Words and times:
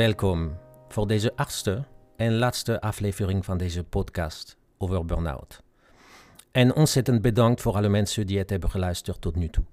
welkom 0.00 0.58
voor 0.88 1.06
deze 1.06 1.36
achtste 1.36 1.84
en 2.16 2.38
laatste 2.38 2.80
aflevering 2.80 3.44
van 3.44 3.58
deze 3.58 3.84
podcast 3.84 4.56
over 4.78 5.04
burn-out. 5.04 5.62
En 6.50 6.74
ontzettend 6.74 7.22
bedankt 7.22 7.60
voor 7.60 7.74
alle 7.74 7.88
mensen 7.88 8.26
die 8.26 8.38
het 8.38 8.50
hebben 8.50 8.70
geluisterd 8.70 9.20
tot 9.20 9.36
nu 9.36 9.48
toe. 9.48 9.64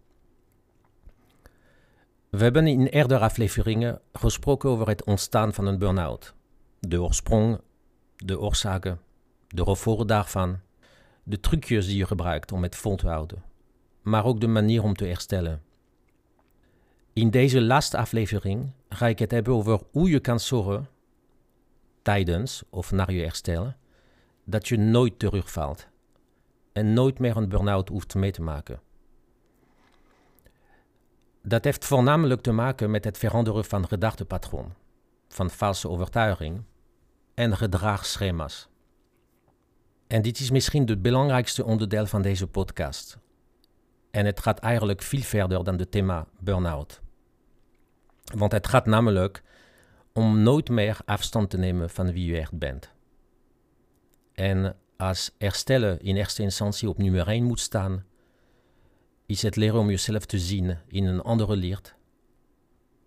We 2.29 2.43
hebben 2.43 2.67
in 2.67 2.85
eerdere 2.85 3.19
afleveringen 3.19 4.01
gesproken 4.13 4.69
over 4.69 4.87
het 4.87 5.03
ontstaan 5.03 5.53
van 5.53 5.65
een 5.65 5.79
burn-out. 5.79 6.33
De 6.79 7.01
oorsprong, 7.01 7.61
de 8.15 8.39
oorzaken, 8.39 8.99
de 9.47 9.63
gevolgen 9.63 10.07
daarvan, 10.07 10.59
de 11.23 11.39
trucjes 11.39 11.85
die 11.85 11.97
je 11.97 12.05
gebruikt 12.05 12.51
om 12.51 12.63
het 12.63 12.75
vol 12.75 12.95
te 12.95 13.07
houden, 13.07 13.43
maar 14.01 14.25
ook 14.25 14.39
de 14.39 14.47
manier 14.47 14.83
om 14.83 14.93
te 14.93 15.05
herstellen. 15.05 15.61
In 17.17 17.29
deze 17.29 17.61
laatste 17.61 17.97
aflevering 17.97 18.71
ga 18.89 19.07
ik 19.07 19.19
het 19.19 19.31
hebben 19.31 19.53
over 19.53 19.81
hoe 19.91 20.09
je 20.09 20.19
kan 20.19 20.39
zorgen 20.39 20.87
tijdens 22.01 22.63
of 22.69 22.91
na 22.91 23.05
je 23.09 23.21
herstel 23.21 23.73
dat 24.43 24.67
je 24.67 24.77
nooit 24.77 25.19
terugvalt 25.19 25.87
en 26.73 26.93
nooit 26.93 27.19
meer 27.19 27.37
een 27.37 27.49
burn-out 27.49 27.89
hoeft 27.89 28.15
mee 28.15 28.31
te 28.31 28.41
maken. 28.41 28.79
Dat 31.43 31.63
heeft 31.63 31.85
voornamelijk 31.85 32.41
te 32.41 32.51
maken 32.51 32.91
met 32.91 33.03
het 33.03 33.17
veranderen 33.17 33.65
van 33.65 33.87
gedachtepatroon, 33.87 34.73
van 35.27 35.49
valse 35.49 35.89
overtuiging 35.89 36.63
en 37.33 37.57
gedragsschema's. 37.57 38.67
En 40.07 40.21
dit 40.21 40.39
is 40.39 40.51
misschien 40.51 40.87
het 40.87 41.01
belangrijkste 41.01 41.65
onderdeel 41.65 42.05
van 42.05 42.21
deze 42.21 42.47
podcast. 42.47 43.17
En 44.11 44.25
het 44.25 44.39
gaat 44.39 44.59
eigenlijk 44.59 45.01
veel 45.01 45.21
verder 45.21 45.63
dan 45.63 45.77
het 45.79 45.91
thema 45.91 46.25
burn-out. 46.39 47.05
Want 48.35 48.51
het 48.51 48.67
gaat 48.67 48.85
namelijk 48.85 49.43
om 50.13 50.41
nooit 50.41 50.69
meer 50.69 50.97
afstand 51.05 51.49
te 51.49 51.57
nemen 51.57 51.89
van 51.89 52.11
wie 52.11 52.25
je 52.25 52.39
echt 52.39 52.57
bent. 52.57 52.91
En 54.33 54.75
als 54.97 55.31
herstellen 55.37 55.99
in 56.01 56.15
eerste 56.15 56.41
instantie 56.41 56.89
op 56.89 56.97
nummer 56.97 57.27
1 57.27 57.43
moet 57.43 57.59
staan, 57.59 58.05
is 59.25 59.41
het 59.41 59.55
leren 59.55 59.79
om 59.79 59.89
jezelf 59.89 60.25
te 60.25 60.39
zien 60.39 60.77
in 60.87 61.05
een 61.05 61.21
andere 61.21 61.55
licht, 61.55 61.95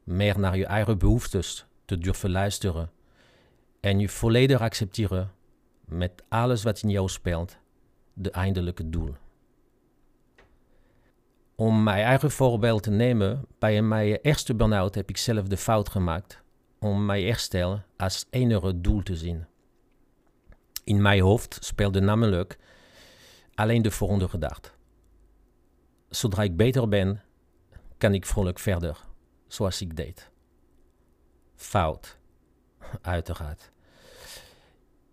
meer 0.04 0.38
naar 0.38 0.56
je 0.56 0.66
eigen 0.66 0.98
behoeftes 0.98 1.66
te 1.84 1.98
durven 1.98 2.30
luisteren 2.30 2.90
en 3.80 3.98
je 3.98 4.08
volledig 4.08 4.60
accepteren 4.60 5.32
met 5.84 6.22
alles 6.28 6.62
wat 6.62 6.82
in 6.82 6.90
jou 6.90 7.08
speelt, 7.08 7.56
de 8.12 8.30
eindelijke 8.30 8.90
doel. 8.90 9.14
Om 11.60 11.82
mijn 11.82 12.04
eigen 12.04 12.30
voorbeeld 12.30 12.82
te 12.82 12.90
nemen, 12.90 13.44
bij 13.58 13.82
mijn 13.82 14.18
eerste 14.22 14.54
burn-out 14.54 14.94
heb 14.94 15.08
ik 15.08 15.16
zelf 15.16 15.46
de 15.46 15.56
fout 15.56 15.88
gemaakt 15.88 16.42
om 16.78 17.06
mijn 17.06 17.24
herstel 17.24 17.82
als 17.96 18.26
enige 18.30 18.80
doel 18.80 19.02
te 19.02 19.16
zien. 19.16 19.46
In 20.84 21.02
mijn 21.02 21.20
hoofd 21.20 21.58
speelde 21.60 22.00
namelijk 22.00 22.58
alleen 23.54 23.82
de 23.82 23.90
volgende 23.90 24.28
gedachte. 24.28 24.70
Zodra 26.08 26.42
ik 26.42 26.56
beter 26.56 26.88
ben, 26.88 27.22
kan 27.98 28.14
ik 28.14 28.26
vrolijk 28.26 28.58
verder, 28.58 29.04
zoals 29.46 29.80
ik 29.80 29.96
deed. 29.96 30.30
Fout, 31.54 32.18
uiteraard. 33.02 33.70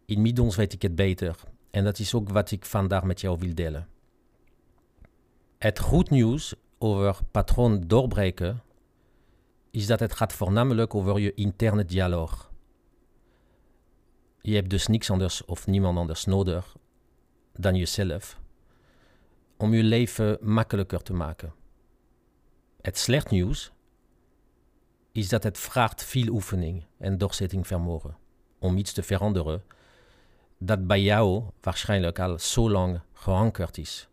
Inmiddels 0.06 0.56
weet 0.56 0.74
ik 0.74 0.82
het 0.82 0.96
beter 0.96 1.36
en 1.72 1.84
dat 1.84 2.00
is 2.00 2.14
ook 2.14 2.30
wat 2.30 2.52
ik 2.52 2.66
vandaag 2.66 3.04
met 3.04 3.22
jou 3.22 3.38
wil 3.40 3.56
delen. 3.56 3.88
Het 5.58 5.80
goed 5.80 6.10
nieuws 6.10 6.56
over 6.78 7.20
patroon 7.32 7.88
doorbreken 7.88 8.64
is 9.72 9.88
dat 9.88 10.00
het 10.00 10.14
gaat 10.14 10.34
voornamelijk 10.34 10.96
over 10.96 11.20
je 11.20 11.34
interne 11.34 11.86
dialoog. 11.86 12.52
Je 14.42 14.56
hebt 14.56 14.70
dus 14.70 14.88
niks 14.88 15.10
anders 15.10 15.46
of 15.46 15.68
niemand 15.68 15.98
anders 15.98 16.26
nodig 16.26 16.76
dan 17.54 17.76
jezelf 17.76 18.40
om 19.58 19.74
je 19.74 19.84
leven 19.84 20.38
makkelijker 20.42 21.02
te 21.02 21.14
maken. 21.14 21.54
Het 22.82 22.98
slecht 22.98 23.30
nieuws 23.30 23.72
is 25.12 25.30
dat 25.30 25.44
het 25.44 25.58
vraagt 25.58 26.04
veel 26.04 26.28
oefening 26.28 26.86
en 26.98 27.18
doorzettingvermogen 27.18 28.18
om 28.60 28.78
iets 28.78 28.94
te 28.94 29.04
veranderen 29.04 29.64
dat 30.58 30.88
bij 30.88 31.02
jou 31.02 31.44
waarschijnlijk 31.62 32.20
al 32.20 32.40
zo 32.40 32.70
lang 32.70 33.02
geankerd 33.14 33.78
is. 33.78 34.08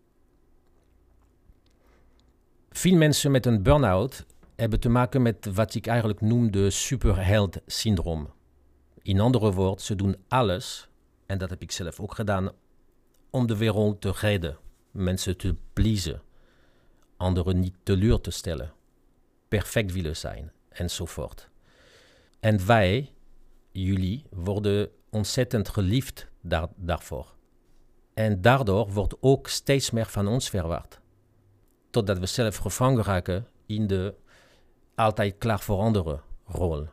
Veel 2.77 2.97
mensen 2.97 3.31
met 3.31 3.47
een 3.47 3.63
burn-out 3.63 4.27
hebben 4.57 4.81
te 4.81 4.89
maken 4.89 5.23
met 5.23 5.55
wat 5.55 5.75
ik 5.75 5.87
eigenlijk 5.87 6.21
noem 6.21 6.51
de 6.51 6.71
superheld-syndroom. 6.71 8.33
In 9.03 9.21
andere 9.21 9.53
woorden, 9.53 9.85
ze 9.85 9.95
doen 9.95 10.17
alles, 10.29 10.89
en 11.27 11.39
dat 11.39 11.51
heb 11.51 11.63
ik 11.63 11.71
zelf 11.71 12.01
ook 12.01 12.15
gedaan, 12.15 12.51
om 13.31 13.47
de 13.47 13.57
wereld 13.57 14.01
te 14.01 14.13
redden, 14.21 14.59
mensen 14.91 15.37
te 15.37 15.55
pleasen, 15.73 16.23
anderen 17.17 17.61
niet 17.61 17.75
teleur 17.83 18.21
te 18.21 18.31
stellen, 18.31 18.73
perfect 19.49 19.93
willen 19.93 20.17
zijn, 20.17 20.53
enzovoort. 20.69 21.49
En 22.41 22.67
wij, 22.67 23.13
jullie, 23.71 24.25
worden 24.31 24.89
ontzettend 25.11 25.69
geliefd 25.69 26.29
daar, 26.41 26.69
daarvoor. 26.77 27.35
En 28.15 28.41
daardoor 28.41 28.93
wordt 28.93 29.15
ook 29.21 29.49
steeds 29.49 29.91
meer 29.91 30.07
van 30.07 30.27
ons 30.27 30.51
verwacht. 30.51 31.03
Totdat 31.95 32.19
we 32.19 32.27
zelf 32.27 32.57
gevangen 32.57 33.03
raken 33.03 33.47
in 33.67 33.87
de 33.87 34.15
altijd 34.95 35.39
klaar 35.39 35.61
voor 35.61 35.79
anderen 35.79 36.21
rol. 36.45 36.87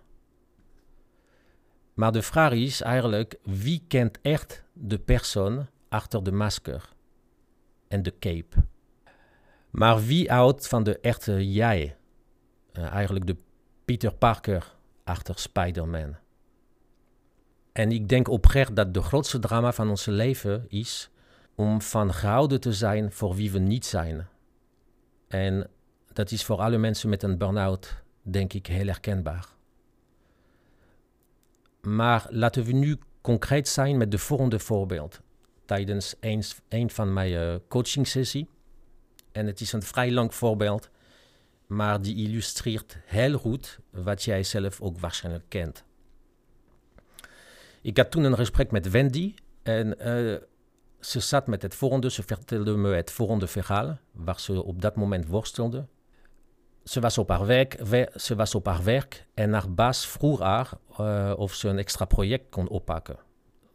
Maar 1.93 2.11
de 2.11 2.21
vraag 2.21 2.51
is 2.51 2.81
eigenlijk, 2.81 3.39
wie 3.43 3.83
kent 3.87 4.21
echt 4.21 4.63
de 4.73 4.99
persoon 4.99 5.67
achter 5.89 6.23
de 6.23 6.31
masker 6.31 6.89
en 7.87 8.03
de 8.03 8.13
cape? 8.19 8.55
Maar 9.69 10.05
wie 10.05 10.29
houdt 10.29 10.67
van 10.67 10.83
de 10.83 10.99
echte 10.99 11.51
jij? 11.51 11.97
Uh, 12.73 12.83
eigenlijk 12.83 13.27
de 13.27 13.37
Peter 13.85 14.13
Parker 14.13 14.75
achter 15.03 15.39
Spider-Man. 15.39 16.15
En 17.71 17.91
ik 17.91 18.09
denk 18.09 18.27
oprecht 18.27 18.75
dat 18.75 18.93
de 18.93 19.01
grootste 19.01 19.39
drama 19.39 19.71
van 19.71 19.89
ons 19.89 20.05
leven 20.05 20.65
is 20.67 21.09
om 21.55 21.81
van 21.81 22.13
gehouden 22.13 22.59
te 22.59 22.73
zijn 22.73 23.11
voor 23.11 23.35
wie 23.35 23.51
we 23.51 23.59
niet 23.59 23.85
zijn. 23.85 24.29
En 25.31 25.69
dat 26.13 26.31
is 26.31 26.43
voor 26.43 26.57
alle 26.57 26.77
mensen 26.77 27.09
met 27.09 27.23
een 27.23 27.37
burn-out, 27.37 27.95
denk 28.21 28.53
ik, 28.53 28.67
heel 28.67 28.85
herkenbaar. 28.85 29.47
Maar 31.81 32.27
laten 32.29 32.63
we 32.63 32.71
nu 32.71 32.97
concreet 33.21 33.67
zijn 33.67 33.97
met 33.97 34.11
de 34.11 34.17
volgende 34.17 34.59
voorbeeld. 34.59 35.21
Tijdens 35.65 36.15
een, 36.69 36.89
van 36.89 37.13
mijn 37.13 37.31
uh, 37.31 37.55
coaching 37.67 38.07
sessie. 38.07 38.49
En 39.31 39.45
het 39.45 39.61
is 39.61 39.73
een 39.73 39.83
vrij 39.83 40.11
lang 40.11 40.35
voorbeeld, 40.35 40.89
maar 41.67 42.01
die 42.01 42.15
illustreert 42.15 42.97
heel 43.05 43.37
goed 43.37 43.79
wat 43.89 44.23
jij 44.23 44.43
zelf 44.43 44.81
ook 44.81 44.99
waarschijnlijk 44.99 45.45
kent. 45.47 45.83
Ik 47.81 47.97
had 47.97 48.11
toen 48.11 48.23
een 48.23 48.35
gesprek 48.35 48.71
met 48.71 48.89
Wendy 48.89 49.33
en 49.63 50.07
uh, 50.07 50.37
ze 51.01 51.19
zat 51.19 51.47
met 51.47 51.61
het 51.61 51.75
volgende, 51.75 52.11
ze 52.11 52.23
vertelde 52.23 52.77
me 52.77 52.95
het 52.95 53.11
volgende 53.11 53.47
verhaal, 53.47 53.97
waar 54.11 54.39
ze 54.39 54.63
op 54.63 54.81
dat 54.81 54.95
moment 54.95 55.27
worstelde. 55.27 55.87
Ze 56.83 56.99
was 56.99 57.17
op 57.17 57.29
haar 57.29 57.45
werk, 57.45 57.79
ze 58.15 58.35
was 58.35 58.55
op 58.55 58.65
haar 58.65 58.83
werk 58.83 59.25
en 59.33 59.53
haar 59.53 59.73
baas 59.73 60.07
vroeg 60.07 60.39
haar 60.39 60.69
uh, 60.99 61.33
of 61.37 61.53
ze 61.53 61.67
een 61.67 61.77
extra 61.77 62.05
project 62.05 62.49
kon 62.49 62.67
oppakken, 62.67 63.17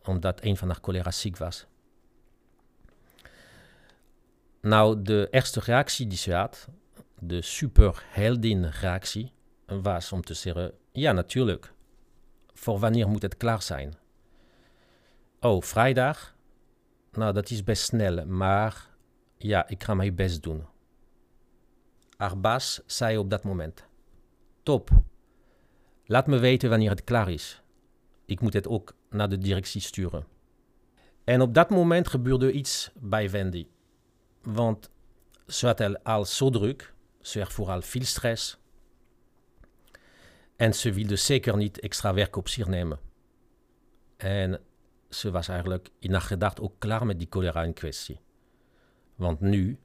omdat 0.04 0.44
een 0.44 0.56
van 0.56 0.68
haar 0.68 0.80
collega's 0.80 1.20
ziek 1.20 1.36
was. 1.36 1.66
Nou, 4.60 5.02
de 5.02 5.28
eerste 5.30 5.60
reactie 5.60 6.06
die 6.06 6.18
ze 6.18 6.34
had, 6.34 6.68
de 7.18 7.42
superheldin-reactie, 7.42 9.32
was 9.66 10.12
om 10.12 10.22
te 10.22 10.34
zeggen: 10.34 10.72
Ja, 10.92 11.12
natuurlijk. 11.12 11.72
Voor 12.54 12.78
wanneer 12.78 13.08
moet 13.08 13.22
het 13.22 13.36
klaar 13.36 13.62
zijn? 13.62 13.94
Oh, 15.40 15.62
vrijdag? 15.62 16.35
Nou, 17.16 17.32
dat 17.32 17.50
is 17.50 17.64
best 17.64 17.82
snel, 17.82 18.26
maar 18.26 18.88
ja, 19.36 19.68
ik 19.68 19.84
ga 19.84 19.94
mijn 19.94 20.14
best 20.14 20.42
doen. 20.42 20.64
Haar 22.16 22.40
baas 22.40 22.82
zei 22.86 23.18
op 23.18 23.30
dat 23.30 23.44
moment: 23.44 23.86
Top, 24.62 24.90
laat 26.04 26.26
me 26.26 26.38
weten 26.38 26.70
wanneer 26.70 26.90
het 26.90 27.04
klaar 27.04 27.30
is. 27.30 27.62
Ik 28.24 28.40
moet 28.40 28.52
het 28.52 28.68
ook 28.68 28.94
naar 29.10 29.28
de 29.28 29.38
directie 29.38 29.80
sturen. 29.80 30.26
En 31.24 31.40
op 31.40 31.54
dat 31.54 31.70
moment 31.70 32.08
gebeurde 32.08 32.52
iets 32.52 32.90
bij 33.00 33.30
Wendy. 33.30 33.66
Want 34.42 34.90
ze 35.46 35.66
had 35.66 36.04
al 36.04 36.24
zo 36.24 36.50
druk, 36.50 36.94
ze 37.20 37.40
ervoer 37.40 37.70
al 37.70 37.82
veel 37.82 38.04
stress. 38.04 38.58
En 40.56 40.74
ze 40.74 40.92
wilde 40.92 41.16
zeker 41.16 41.56
niet 41.56 41.80
extra 41.80 42.14
werk 42.14 42.36
op 42.36 42.48
zich 42.48 42.66
nemen. 42.66 42.98
En 44.16 44.60
ze 45.16 45.30
was 45.30 45.48
eigenlijk 45.48 45.90
in 45.98 46.12
haar 46.12 46.20
gedacht 46.20 46.60
ook 46.60 46.72
klaar 46.78 47.06
met 47.06 47.18
die 47.18 47.26
cholera 47.30 47.62
in 47.62 47.72
kwestie. 47.72 48.20
Want 49.14 49.40
nu 49.40 49.78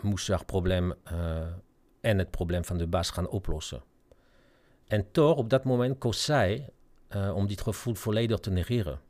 moest 0.00 0.24
ze 0.24 0.32
haar 0.32 0.44
probleem 0.44 0.94
uh, 1.12 1.46
en 2.00 2.18
het 2.18 2.30
probleem 2.30 2.64
van 2.64 2.78
de 2.78 2.86
baas 2.86 3.10
gaan 3.10 3.28
oplossen. 3.28 3.82
En 4.86 5.10
toch, 5.10 5.36
op 5.36 5.50
dat 5.50 5.64
moment 5.64 5.98
koos 5.98 6.24
zij 6.24 6.68
uh, 7.08 7.36
om 7.36 7.46
dit 7.46 7.60
gevoel 7.60 7.94
volledig 7.94 8.38
te 8.38 8.50
negeren. 8.50 9.00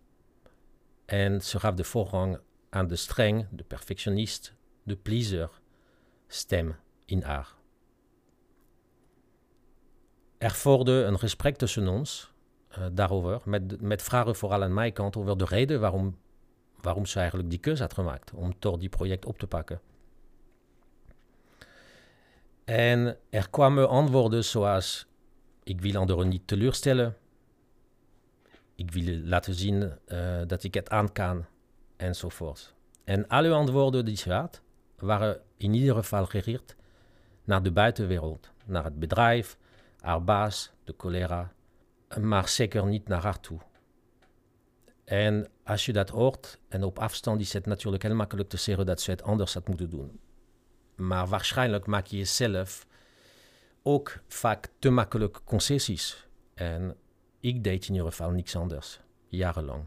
En 1.04 1.42
ze 1.42 1.60
gaf 1.60 1.74
de 1.74 1.84
voorrang 1.84 2.38
aan 2.70 2.86
de 2.86 2.96
streng, 2.96 3.46
de 3.50 3.64
perfectionist, 3.64 4.54
de 4.82 4.96
pleaser 4.96 5.50
stem 6.26 6.76
in 7.04 7.22
haar. 7.22 7.54
Er 10.38 10.50
volgde 10.50 10.92
een 10.92 11.18
gesprek 11.18 11.56
tussen 11.56 11.88
ons 11.88 12.33
uh, 12.78 12.84
daarover, 12.92 13.40
met, 13.44 13.80
met 13.80 14.02
vragen 14.02 14.36
vooral 14.36 14.62
aan 14.62 14.74
mijn 14.74 14.92
kant 14.92 15.16
over 15.16 15.38
de 15.38 15.44
reden 15.44 15.80
waarom, 15.80 16.18
waarom 16.80 17.06
ze 17.06 17.18
eigenlijk 17.18 17.50
die 17.50 17.58
keuze 17.58 17.82
had 17.82 17.94
gemaakt 17.94 18.32
om 18.32 18.58
toch 18.58 18.78
die 18.78 18.88
project 18.88 19.24
op 19.24 19.38
te 19.38 19.46
pakken. 19.46 19.80
En 22.64 23.16
er 23.30 23.50
kwamen 23.50 23.88
antwoorden 23.88 24.44
zoals: 24.44 25.06
Ik 25.62 25.80
wil 25.80 25.96
anderen 25.96 26.28
niet 26.28 26.46
teleurstellen. 26.46 27.16
Ik 28.74 28.90
wil 28.90 29.16
laten 29.16 29.54
zien 29.54 29.92
uh, 30.08 30.40
dat 30.46 30.62
ik 30.62 30.74
het 30.74 30.90
aan 30.90 31.12
kan, 31.12 31.44
enzovoort. 31.96 32.74
En 33.04 33.28
alle 33.28 33.50
antwoorden 33.50 34.04
die 34.04 34.16
ze 34.16 34.32
had, 34.32 34.60
waren 34.98 35.40
in 35.56 35.74
ieder 35.74 35.94
geval 35.94 36.26
gericht 36.26 36.76
naar 37.44 37.62
de 37.62 37.72
buitenwereld, 37.72 38.50
naar 38.64 38.84
het 38.84 38.98
bedrijf, 38.98 39.56
haar 40.00 40.24
baas, 40.24 40.72
de 40.84 40.96
collega, 40.96 41.52
maar 42.20 42.48
zeker 42.48 42.86
niet 42.86 43.08
naar 43.08 43.22
haar 43.22 43.40
toe. 43.40 43.58
En 45.04 45.48
als 45.64 45.86
je 45.86 45.92
dat 45.92 46.08
hoort, 46.08 46.58
en 46.68 46.82
op 46.82 46.98
afstand 46.98 47.40
is 47.40 47.52
het 47.52 47.66
natuurlijk 47.66 48.02
heel 48.02 48.14
makkelijk 48.14 48.48
te 48.48 48.56
zeggen 48.56 48.86
dat 48.86 49.00
ze 49.00 49.10
het 49.10 49.22
anders 49.22 49.54
had 49.54 49.68
moeten 49.68 49.90
doen. 49.90 50.20
Maar 50.96 51.26
waarschijnlijk 51.26 51.86
maak 51.86 52.06
je 52.06 52.16
jezelf 52.16 52.86
ook 53.82 54.18
vaak 54.28 54.68
te 54.78 54.90
makkelijk 54.90 55.40
concessies. 55.44 56.26
En 56.54 56.96
ik 57.40 57.64
deed 57.64 57.88
in 57.88 57.94
ieder 57.94 58.08
geval 58.08 58.30
niks 58.30 58.56
anders, 58.56 59.00
jarenlang. 59.28 59.84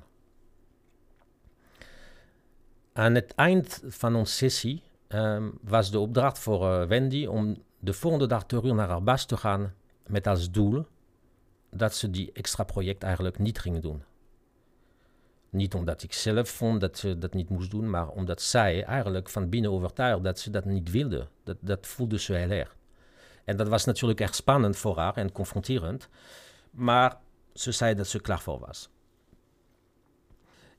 Aan 2.93 3.15
het 3.15 3.35
eind 3.35 3.83
van 3.87 4.15
onze 4.15 4.33
sessie 4.33 4.83
um, 5.07 5.57
was 5.61 5.91
de 5.91 5.99
opdracht 5.99 6.39
voor 6.39 6.61
uh, 6.63 6.87
Wendy 6.87 7.25
om 7.25 7.63
de 7.79 7.93
volgende 7.93 8.27
dag 8.27 8.45
terug 8.45 8.73
naar 8.73 8.89
haar 8.89 9.03
baas 9.03 9.25
te 9.25 9.37
gaan 9.37 9.73
met 10.07 10.27
als 10.27 10.51
doel 10.51 10.85
dat 11.69 11.95
ze 11.95 12.09
die 12.09 12.31
extra 12.33 12.63
project 12.63 13.03
eigenlijk 13.03 13.39
niet 13.39 13.59
ging 13.59 13.81
doen. 13.81 14.03
Niet 15.49 15.73
omdat 15.73 16.03
ik 16.03 16.13
zelf 16.13 16.49
vond 16.49 16.81
dat 16.81 16.97
ze 16.97 17.17
dat 17.17 17.33
niet 17.33 17.49
moest 17.49 17.71
doen, 17.71 17.89
maar 17.89 18.07
omdat 18.09 18.41
zij 18.41 18.83
eigenlijk 18.83 19.29
van 19.29 19.49
binnen 19.49 19.71
overtuigd 19.71 20.23
dat 20.23 20.39
ze 20.39 20.49
dat 20.49 20.65
niet 20.65 20.91
wilde. 20.91 21.27
Dat, 21.43 21.57
dat 21.59 21.87
voelde 21.87 22.19
ze 22.19 22.33
heel 22.33 22.49
erg. 22.49 22.75
En 23.45 23.57
dat 23.57 23.67
was 23.67 23.85
natuurlijk 23.85 24.19
erg 24.19 24.35
spannend 24.35 24.77
voor 24.77 24.97
haar 24.97 25.15
en 25.15 25.31
confronterend. 25.31 26.09
Maar 26.71 27.17
ze 27.53 27.71
zei 27.71 27.95
dat 27.95 28.07
ze 28.07 28.19
klaar 28.19 28.39
voor 28.39 28.59
was. 28.59 28.89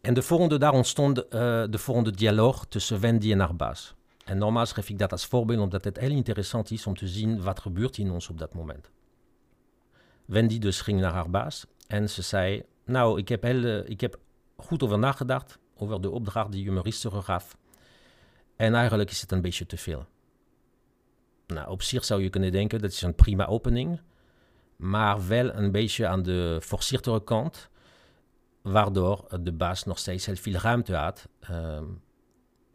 En 0.01 0.15
de 0.15 0.23
volgende 0.23 0.59
dag 0.59 0.73
ontstond 0.73 1.19
uh, 1.19 1.25
de 1.71 1.79
volgende 1.79 2.11
dialoog 2.11 2.67
tussen 2.69 3.01
Wendy 3.01 3.33
en 3.33 3.39
haar 3.39 3.57
baas. 3.57 3.95
En 4.25 4.39
nogmaals 4.39 4.73
geef 4.73 4.89
ik 4.89 4.99
dat 4.99 5.13
als 5.13 5.27
voorbeeld 5.27 5.61
omdat 5.61 5.85
het 5.85 5.99
heel 5.99 6.11
interessant 6.11 6.71
is 6.71 6.87
om 6.87 6.97
te 6.97 7.09
zien 7.09 7.43
wat 7.43 7.61
gebeurt 7.61 7.99
in 7.99 8.11
ons 8.11 8.29
op 8.29 8.39
dat 8.39 8.55
moment. 8.55 8.91
Wendy 10.29 10.59
dus 10.59 10.81
ging 10.81 11.01
naar 11.01 11.13
haar 11.13 11.31
baas 11.31 11.67
en 11.87 12.11
ze 12.11 12.23
zei, 12.23 12.63
nou, 12.85 13.19
ik 13.19 13.29
heb, 13.29 13.43
heel, 13.43 13.65
ik 13.65 14.01
heb 14.01 14.19
goed 14.57 14.83
over 14.83 14.99
nagedacht, 14.99 15.59
over 15.77 16.01
de 16.01 16.11
opdracht 16.11 16.53
die 16.53 16.65
je 16.65 16.71
me 16.71 16.81
gisteren 16.81 17.23
gaf. 17.23 17.57
En 18.57 18.75
eigenlijk 18.75 19.11
is 19.11 19.21
het 19.21 19.33
een 19.33 19.41
beetje 19.41 19.67
te 19.67 19.77
veel. 19.77 20.07
Nou, 21.47 21.71
op 21.71 21.83
zich 21.83 22.05
zou 22.05 22.23
je 22.23 22.31
kunnen 22.31 22.53
denken, 22.53 22.81
dat 22.81 22.91
is 22.91 23.03
een 23.03 23.15
prima 23.15 23.47
opening, 23.47 24.01
maar 24.77 25.29
wel 25.29 25.55
een 25.55 25.73
beetje 25.73 26.07
aan 26.07 26.23
de 26.23 26.59
voorzichtige 26.61 27.25
kant, 27.25 27.69
waardoor 28.63 29.41
de 29.41 29.53
baas 29.53 29.85
nog 29.85 29.99
steeds 29.99 30.27
heel 30.27 30.37
veel 30.37 30.61
ruimte 30.61 30.95
had 30.95 31.29
um, 31.51 32.03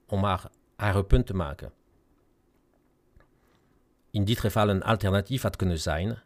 om 0.08 0.24
haar, 0.24 0.50
haar 0.76 1.04
punt 1.04 1.26
te 1.26 1.34
maken. 1.34 1.72
In 4.12 4.26
dit 4.26 4.40
geval 4.40 4.70
een 4.70 4.84
alternatief 4.84 5.42
had 5.42 5.56
kunnen 5.56 5.80
zijn, 5.80 6.22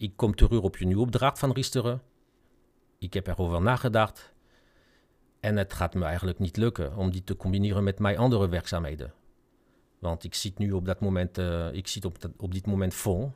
ik 0.00 0.16
kom 0.16 0.34
terug 0.34 0.60
op 0.60 0.76
je 0.76 0.86
nieuwe 0.86 1.02
opdracht 1.02 1.38
van 1.38 1.54
gisteren, 1.54 2.02
ik 2.98 3.14
heb 3.14 3.26
erover 3.26 3.62
nagedacht, 3.62 4.32
en 5.40 5.56
het 5.56 5.72
gaat 5.72 5.94
me 5.94 6.04
eigenlijk 6.04 6.38
niet 6.38 6.56
lukken 6.56 6.96
om 6.96 7.10
die 7.10 7.24
te 7.24 7.36
combineren 7.36 7.84
met 7.84 7.98
mijn 7.98 8.18
andere 8.18 8.48
werkzaamheden. 8.48 9.12
Want 9.98 10.24
ik 10.24 10.34
zit 10.34 10.58
nu 10.58 10.72
op 10.72 10.84
dat 10.84 11.00
moment, 11.00 11.38
uh, 11.38 11.72
ik 11.72 11.86
zit 11.86 12.04
op, 12.04 12.16
op 12.36 12.52
dit 12.52 12.66
moment 12.66 12.94
vol. 12.94 13.32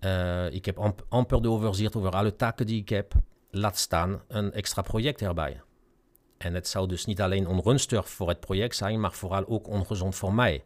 Uh, 0.00 0.52
ik 0.52 0.64
heb 0.64 0.78
amp, 0.78 1.06
amper 1.08 1.42
de 1.42 1.48
overzicht 1.48 1.96
over 1.96 2.10
alle 2.10 2.36
taken 2.36 2.66
die 2.66 2.80
ik 2.80 2.88
heb. 2.88 3.14
Laat 3.50 3.78
staan 3.78 4.22
een 4.28 4.52
extra 4.52 4.82
project 4.82 5.22
erbij. 5.22 5.60
En 6.36 6.54
het 6.54 6.68
zou 6.68 6.88
dus 6.88 7.04
niet 7.04 7.20
alleen 7.20 7.46
onrustig 7.46 8.10
voor 8.10 8.28
het 8.28 8.40
project 8.40 8.76
zijn, 8.76 9.00
maar 9.00 9.12
vooral 9.12 9.46
ook 9.46 9.68
ongezond 9.68 10.14
voor 10.14 10.34
mij. 10.34 10.64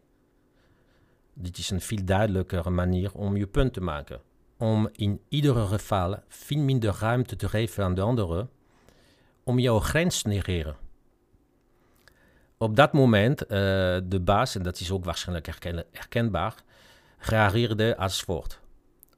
Dit 1.33 1.57
is 1.57 1.69
een 1.69 1.81
veel 1.81 2.05
duidelijkere 2.05 2.69
manier 2.69 3.13
om 3.13 3.37
je 3.37 3.47
punt 3.47 3.73
te 3.73 3.81
maken. 3.81 4.21
Om 4.57 4.89
in 4.91 5.21
ieder 5.29 5.65
geval 5.65 6.19
veel 6.27 6.59
minder 6.59 6.95
ruimte 6.99 7.35
te 7.35 7.49
geven 7.49 7.83
aan 7.83 7.95
de 7.95 8.01
anderen 8.01 8.49
om 9.43 9.59
jouw 9.59 9.79
grens 9.79 10.21
te 10.21 10.27
negeren. 10.27 10.75
Op 12.57 12.75
dat 12.75 12.93
moment, 12.93 13.43
uh, 13.43 13.47
de 14.03 14.21
baas, 14.23 14.55
en 14.55 14.63
dat 14.63 14.79
is 14.79 14.91
ook 14.91 15.05
waarschijnlijk 15.05 15.45
herken 15.45 15.85
herkenbaar, 15.91 16.55
reageerde 17.17 17.97
als 17.97 18.21
volgt. 18.21 18.59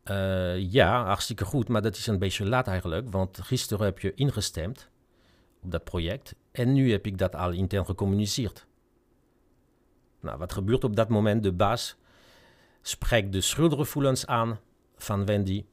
Uh, 0.06 0.72
ja, 0.72 1.04
hartstikke 1.06 1.46
goed, 1.46 1.68
maar 1.68 1.82
dat 1.82 1.96
is 1.96 2.08
een 2.08 2.20
beetje 2.20 2.46
laat 2.46 2.68
eigenlijk, 2.68 3.10
want 3.12 3.40
gisteren 3.42 3.86
heb 3.86 4.00
je 4.00 4.14
ingestemd 4.14 4.90
op 5.62 5.72
dat 5.72 5.84
project 5.84 6.36
en 6.52 6.74
nu 6.74 6.92
heb 6.92 7.06
ik 7.06 7.18
dat 7.18 7.36
al 7.36 7.52
intern 7.52 7.86
gecommuniceerd. 7.86 8.66
Nou, 10.22 10.38
wat 10.38 10.54
gebeurt 10.54 10.84
op 10.84 10.96
dat 10.96 11.10
moment? 11.10 11.44
De 11.44 11.52
baas 11.52 11.96
spreekt 12.82 13.32
de 13.32 13.42
schuldgevoelens 13.42 14.26
aan 14.26 14.60
van 15.04 15.26
Wendy 15.26 15.66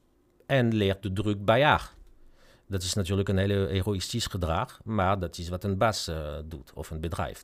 en 0.45 0.73
leert 0.73 1.03
de 1.03 1.13
druk 1.13 1.45
bij 1.45 1.63
haar. 1.63 1.95
Dat 2.67 2.83
is 2.83 2.93
natuurlijk 2.93 3.29
een 3.29 3.37
hele 3.37 3.67
egoïstisch 3.67 4.27
gedrag, 4.27 4.79
maar 4.83 5.19
dat 5.19 5.37
is 5.37 5.49
wat 5.49 5.63
een 5.63 5.77
baas 5.77 6.07
uh, 6.07 6.35
doet 6.45 6.73
of 6.73 6.89
een 6.89 6.99
bedrijf. 6.99 7.43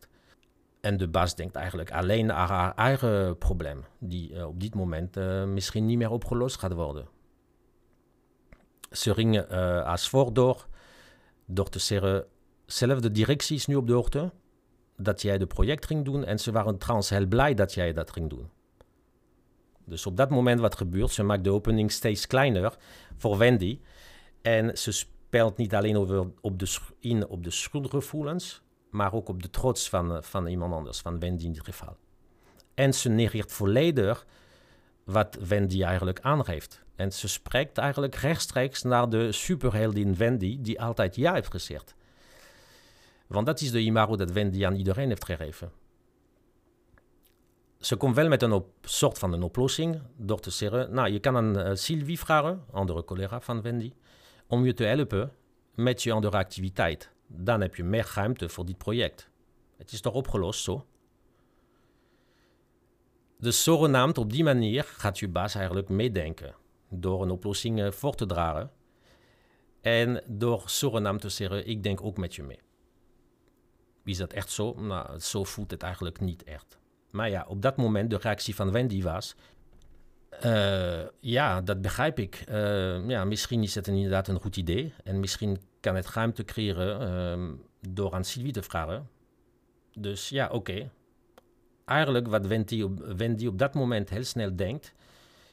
En 0.82 0.98
de 0.98 1.08
baas 1.08 1.36
denkt 1.36 1.56
eigenlijk 1.56 1.92
alleen 1.92 2.32
aan 2.32 2.48
haar 2.48 2.76
eigen 2.76 3.38
probleem, 3.38 3.84
die 4.00 4.34
uh, 4.34 4.48
op 4.48 4.60
dit 4.60 4.76
moment 4.76 5.18
uh, 5.18 5.44
misschien 5.44 5.86
niet 5.86 5.98
meer 5.98 6.10
opgelost 6.10 6.60
gaat 6.60 6.74
worden. 6.74 7.08
Ze 8.92 9.14
ringen 9.14 9.50
als 9.86 10.10
voor 10.10 10.34
door 10.34 11.70
te 11.70 11.80
zeggen, 11.80 12.26
zelf 12.66 13.00
de 13.00 13.12
directie 13.12 13.56
is 13.56 13.66
nu 13.66 13.76
op 13.76 13.88
de 13.88 13.94
hoogte 13.94 14.32
dat 14.98 15.22
jij 15.22 15.38
de 15.38 15.48
project 15.48 15.86
ging 15.86 16.06
doen 16.06 16.26
en 16.26 16.40
ze 16.40 16.52
waren 16.52 16.78
trouwens 16.78 17.10
heel 17.10 17.26
blij 17.26 17.54
dat 17.54 17.74
jij 17.74 17.94
dat 17.94 18.12
ging 18.12 18.30
doen. 18.30 18.50
Dus 19.86 20.06
op 20.06 20.18
dat 20.18 20.30
moment 20.30 20.60
wat 20.60 20.76
gebeurt, 20.76 21.12
ze 21.12 21.24
maakt 21.24 21.44
de 21.44 21.52
opening 21.52 21.92
steeds 21.92 22.28
kleiner 22.28 22.78
voor 23.18 23.38
Wendy. 23.38 23.80
En 24.42 24.78
ze 24.78 24.92
speelt 24.92 25.58
niet 25.58 25.76
alleen 25.76 25.98
over, 25.98 26.28
op 26.42 26.60
de, 26.60 26.78
in 27.00 27.28
op 27.28 27.44
de 27.44 27.52
schuldgevoelens, 27.52 28.62
maar 28.90 29.14
ook 29.14 29.30
op 29.30 29.44
de 29.44 29.50
trots 29.50 29.90
van, 29.90 30.16
eh, 30.16 30.22
van 30.22 30.48
iemand 30.48 30.74
anders, 30.74 31.00
van 31.00 31.20
Wendy 31.20 31.46
in 31.46 31.54
dit 31.54 31.64
geval. 31.64 31.98
En 32.74 32.94
ze 32.94 33.10
negeert 33.10 33.52
volledig 33.52 34.26
wat 35.04 35.38
Wendy 35.48 35.84
eigenlijk 35.84 36.20
aangeeft. 36.20 36.82
En 36.96 37.12
ze 37.12 37.28
spreekt 37.28 37.78
eigenlijk 37.78 38.16
rechtstreeks 38.16 38.82
naar 38.82 39.10
de 39.10 39.32
superheldin 39.32 40.16
Wendy, 40.16 40.58
die 40.62 40.82
altijd 40.82 41.16
ja 41.16 41.34
heeft 41.34 41.52
gezegd. 41.52 41.96
Want 43.28 43.46
dat 43.46 43.62
is 43.62 43.72
de 43.72 43.80
imago 43.80 44.16
dat 44.16 44.32
Wendy 44.32 44.66
aan 44.66 44.76
iedereen 44.76 45.08
heeft 45.08 45.26
gegeven. 45.26 45.72
Ze 47.84 47.96
komt 47.96 48.16
wel 48.16 48.28
met 48.28 48.42
een 48.42 48.64
soort 48.82 49.18
van 49.18 49.34
een 49.34 49.44
oplossing 49.44 50.02
door 50.18 50.40
te 50.40 50.50
zeggen, 50.50 50.94
nou, 50.94 51.10
je 51.10 51.20
kan 51.20 51.36
aan 51.36 51.60
uh, 51.60 51.76
Sylvie 51.76 52.20
vragen, 52.20 52.66
andere 52.72 53.04
collega 53.04 53.42
van 53.42 53.62
Wendy, 53.62 53.94
om 54.48 54.66
je 54.66 54.74
te 54.74 54.84
helpen 54.84 55.32
met 55.76 56.04
je 56.04 56.12
andere 56.12 56.38
activiteit. 56.38 57.12
Dan 57.28 57.62
heb 57.62 57.76
je 57.76 57.84
meer 57.84 58.12
ruimte 58.16 58.50
voor 58.50 58.66
dit 58.66 58.78
project. 58.78 59.30
Het 59.78 59.92
is 59.92 60.02
toch 60.02 60.14
opgelost 60.14 60.64
zo? 60.64 60.86
Dus 63.40 63.64
zogenaamd 63.64 64.18
op 64.18 64.32
die 64.32 64.44
manier 64.44 64.84
gaat 64.84 65.20
je 65.20 65.28
baas 65.28 65.56
eigenlijk 65.56 65.90
meedenken 65.90 66.56
door 66.90 67.22
een 67.22 67.32
oplossing 67.32 67.82
eh, 67.82 67.92
voor 67.92 68.16
te 68.16 68.26
dragen. 68.26 68.72
En 69.82 70.24
door 70.28 70.64
zogenaamd 70.66 71.22
te 71.22 71.30
zeggen, 71.30 71.68
ik 71.68 71.84
denk 71.84 72.04
ook 72.04 72.18
met 72.18 72.36
je 72.36 72.44
mee. 72.44 72.60
Is 74.04 74.18
dat 74.18 74.34
echt 74.34 74.50
zo? 74.50 74.74
Nou, 74.74 75.20
zo 75.20 75.44
voelt 75.44 75.72
het 75.72 75.84
eigenlijk 75.84 76.20
niet 76.20 76.44
echt. 76.44 76.82
Maar 77.14 77.30
ja, 77.30 77.46
op 77.48 77.62
dat 77.62 77.78
moment 77.78 78.10
de 78.10 78.18
reactie 78.18 78.56
van 78.56 78.72
Wendy 78.72 79.02
was, 79.02 79.36
uh, 80.46 81.02
ja, 81.20 81.62
dat 81.62 81.82
begrijp 81.82 82.20
ik. 82.20 82.46
Uh, 82.50 83.10
ja, 83.10 83.26
misschien 83.26 83.64
is 83.64 83.76
het 83.76 83.88
inderdaad 83.88 84.28
een 84.28 84.42
goed 84.42 84.58
idee. 84.58 84.94
En 85.04 85.20
misschien 85.20 85.58
kan 85.80 85.96
het 85.96 86.10
ruimte 86.10 86.44
creëren 86.44 87.02
uh, 87.02 87.56
door 87.90 88.14
aan 88.14 88.24
Sylvie 88.24 88.52
te 88.52 88.64
vragen. 88.64 89.10
Dus 89.94 90.30
ja, 90.30 90.50
oké. 90.50 90.92
Eigenlijk 91.86 92.28
wat 92.28 92.48
Wendy 92.48 92.82
op, 92.82 93.00
Wendy 93.00 93.48
op 93.48 93.58
dat 93.58 93.74
moment 93.74 94.10
heel 94.10 94.24
snel 94.24 94.56
denkt, 94.56 94.94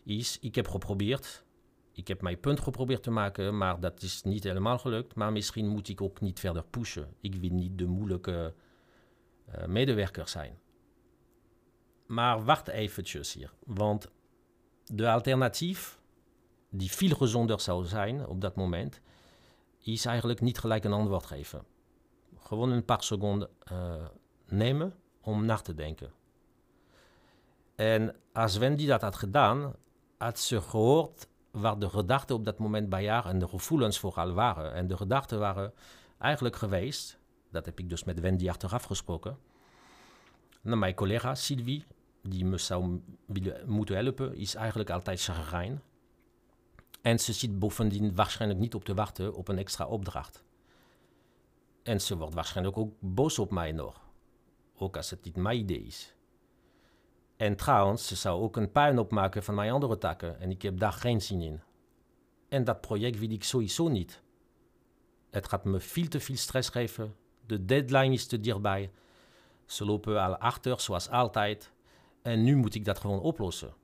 is: 0.05 0.39
ik 0.41 0.55
heb 0.55 0.69
geprobeerd 0.69 1.45
Ik 1.93 2.09
heb 2.09 2.23
mijn 2.23 2.41
punt 2.41 2.61
geprobeerd 2.61 3.03
te 3.03 3.11
maken, 3.11 3.57
maar 3.57 3.81
dat 3.81 4.03
is 4.03 4.23
niet 4.23 4.45
helemaal 4.45 4.79
gelukt. 4.79 5.15
Maar 5.15 5.33
misschien 5.33 5.69
moet 5.69 5.89
ik 5.89 6.01
ook 6.01 6.21
niet 6.21 6.41
verder 6.41 6.65
pushen. 6.71 7.09
Ik 7.21 7.35
wil 7.35 7.51
niet 7.51 7.79
de 7.79 7.87
moeilijke 7.87 8.55
uh, 9.49 9.67
medewerker 9.67 10.29
zijn. 10.29 10.59
Maar 12.11 12.45
wacht 12.45 12.69
eventjes 12.69 13.33
hier, 13.33 13.53
want 13.67 14.09
de 14.85 15.11
alternatief, 15.11 15.99
die 16.71 16.91
veel 16.91 17.17
gezonder 17.17 17.61
zou 17.61 17.87
zijn 17.87 18.27
op 18.27 18.41
dat 18.41 18.57
moment, 18.57 19.01
is 19.79 20.05
eigenlijk 20.05 20.41
niet 20.41 20.59
gelijk 20.59 20.85
een 20.85 20.93
antwoord 20.93 21.27
geven. 21.27 21.65
Gewoon 22.39 22.71
een 22.71 22.85
paar 22.85 23.03
seconden 23.03 23.49
uh, 23.73 23.95
nemen 24.47 24.95
om 25.21 25.45
na 25.45 25.57
te 25.57 25.75
denken. 25.75 26.13
En 27.75 28.17
als 28.33 28.57
Wendy 28.57 28.87
dat 28.87 29.01
had 29.01 29.17
gedaan, 29.17 29.75
had 30.19 30.39
ze 30.39 30.61
gehoord 30.61 31.29
waar 31.51 31.79
de 31.79 31.89
gedachten 31.89 32.37
op 32.37 32.45
dat 32.45 32.59
moment 32.59 32.89
bij 32.89 33.09
haar 33.09 33.27
en 33.27 33.39
de 33.39 33.49
gevoelens 33.49 33.99
vooral 33.99 34.33
waren. 34.33 34.73
En 34.73 34.87
de 34.87 34.97
gedachten 34.97 35.39
waren 35.39 35.73
eigenlijk 36.19 36.57
geweest, 36.57 37.19
dat 37.51 37.67
heb 37.67 37.79
ik 37.79 37.89
dus 37.89 38.05
met 38.05 38.21
Wendy 38.21 38.49
achteraf 38.49 38.85
gesproken, 38.85 39.39
naar 40.61 40.79
mijn 40.79 40.95
collega 40.95 41.35
Sylvie, 41.35 41.85
die 42.23 42.45
me 42.45 42.59
zou 42.59 43.01
moeten 43.67 43.97
helpen, 43.97 44.37
is 44.37 44.55
eigenlijk 44.55 44.91
altijd 44.91 45.23
chagrijn. 45.23 45.83
En 47.03 47.19
ze 47.19 47.33
zit 47.33 47.59
bovendien 47.59 48.15
waarschijnlijk 48.15 48.61
niet 48.61 48.75
op 48.75 48.85
te 48.85 48.95
wachten 48.95 49.35
op 49.35 49.49
een 49.49 49.59
extra 49.59 49.87
opdracht. 49.87 50.43
En 51.83 52.01
ze 52.01 52.17
wordt 52.17 52.35
waarschijnlijk 52.35 52.77
ook 52.77 52.93
boos 52.99 53.39
op 53.39 53.51
mij 53.51 53.73
nog. 53.73 54.01
Ook 54.77 54.97
als 54.97 55.11
het 55.11 55.25
niet 55.25 55.37
mijn 55.37 55.59
idee 55.59 55.83
is. 55.83 56.15
En 57.37 57.57
trouwens, 57.57 58.07
ze 58.07 58.17
zou 58.17 58.43
ook 58.43 58.57
een 58.57 58.73
puin 58.73 58.99
opmaken 58.99 59.43
van 59.43 59.55
mijn 59.55 59.73
andere 59.73 59.99
takken. 59.99 60.41
En 60.41 60.51
ik 60.51 60.63
heb 60.63 60.79
daar 60.79 60.93
geen 60.93 61.21
zin 61.21 61.41
in. 61.41 61.61
En 62.49 62.65
dat 62.65 62.81
project 62.81 63.19
wil 63.19 63.31
ik 63.31 63.45
sowieso 63.45 63.89
niet. 63.89 64.23
Het 65.31 65.49
gaat 65.49 65.65
me 65.65 65.81
veel 65.81 66.09
te 66.09 66.21
veel 66.21 66.37
stress 66.37 66.69
geven. 66.69 67.15
De 67.47 67.65
deadline 67.65 68.13
is 68.13 68.27
te 68.27 68.41
dichtbij. 68.41 68.91
Ze 69.67 69.85
lopen 69.85 70.23
al 70.23 70.37
achter, 70.37 70.81
zoals 70.81 71.09
altijd. 71.09 71.73
En 72.23 72.43
nu 72.43 72.57
moet 72.57 72.75
ik 72.75 72.85
dat 72.85 72.99
gewoon 72.99 73.21
oplossen. 73.21 73.75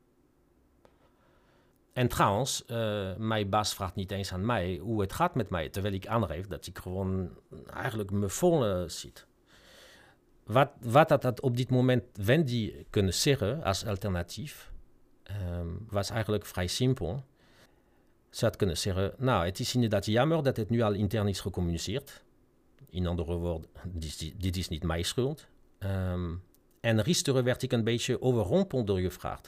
En 1.93 2.09
trouwens, 2.09 2.65
uh, 2.67 3.17
mijn 3.17 3.49
baas 3.49 3.75
vraagt 3.75 3.95
niet 3.95 4.11
eens 4.11 4.33
aan 4.33 4.47
mij 4.47 4.77
hoe 4.77 5.01
het 5.01 5.13
gaat 5.13 5.35
met 5.35 5.51
mij, 5.51 5.69
terwijl 5.69 5.95
ik 5.95 6.07
aangeef 6.07 6.47
dat 6.47 6.67
ik 6.67 6.79
gewoon 6.79 7.31
eigenlijk 7.75 8.11
me 8.11 8.29
vol 8.29 8.67
uh, 8.67 8.89
zit. 8.89 9.27
Wat, 10.45 10.71
wat 10.81 11.11
had 11.11 11.23
dat 11.23 11.41
op 11.41 11.57
dit 11.57 11.71
moment 11.71 12.03
Wendy 12.13 12.85
kunnen 12.91 13.15
zeggen 13.15 13.63
als 13.63 13.87
alternatief, 13.87 14.73
um, 15.59 15.87
was 15.91 16.11
eigenlijk 16.11 16.47
vrij 16.47 16.67
simpel. 16.67 17.25
Ze 18.31 18.45
had 18.45 18.57
kunnen 18.57 18.79
zeggen, 18.79 19.15
nou, 19.19 19.45
het 19.45 19.59
is 19.59 19.75
inderdaad 19.75 20.07
jammer 20.07 20.43
dat 20.43 20.57
het 20.57 20.71
nu 20.71 20.81
al 20.81 20.93
intern 20.93 21.29
is 21.29 21.41
gecommuniceerd. 21.41 22.25
In 22.91 23.07
andere 23.07 23.35
woorden, 23.35 23.71
dit, 24.03 24.33
dit 24.37 24.57
is 24.57 24.69
niet 24.69 24.83
mijn 24.83 25.05
schuld. 25.05 25.47
Um, 25.79 26.43
en 26.87 27.05
gisteren 27.05 27.45
werd 27.45 27.63
ik 27.63 27.73
een 27.73 27.85
beetje 27.85 28.23
overrompeld 28.23 28.87
door 28.87 29.01
je 29.01 29.11
vraag. 29.11 29.41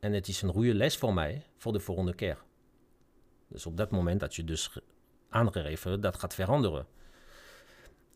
En 0.00 0.12
het 0.12 0.28
is 0.28 0.42
een 0.42 0.52
goede 0.52 0.74
les 0.74 0.96
voor 0.96 1.14
mij 1.14 1.42
voor 1.56 1.72
de 1.72 1.80
volgende 1.80 2.14
keer. 2.14 2.38
Dus 3.48 3.66
op 3.66 3.76
dat 3.76 3.90
moment 3.90 4.20
dat 4.20 4.34
je 4.34 4.44
dus 4.44 4.78
aangegeven 5.28 6.00
dat 6.00 6.18
gaat 6.18 6.34
veranderen. 6.34 6.86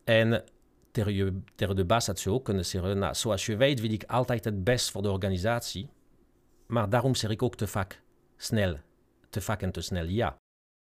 En 0.03 0.43
tegen, 0.91 1.45
tegen 1.55 1.75
de 1.75 1.85
baas 1.85 2.07
had 2.07 2.19
ze 2.19 2.31
ook 2.31 2.45
kunnen 2.45 2.65
zeggen, 2.65 2.97
nou, 2.97 3.15
zoals 3.15 3.45
je 3.45 3.55
weet 3.55 3.79
wil 3.79 3.91
ik 3.91 4.03
altijd 4.03 4.45
het 4.45 4.63
best 4.63 4.91
voor 4.91 5.01
de 5.01 5.11
organisatie. 5.11 5.89
Maar 6.67 6.89
daarom 6.89 7.15
zeg 7.15 7.31
ik 7.31 7.41
ook 7.41 7.55
te 7.55 7.67
vaak 7.67 8.01
snel, 8.37 8.77
te 9.29 9.41
vaak 9.41 9.61
en 9.61 9.71
te 9.71 9.81
snel 9.81 10.05
ja. 10.05 10.35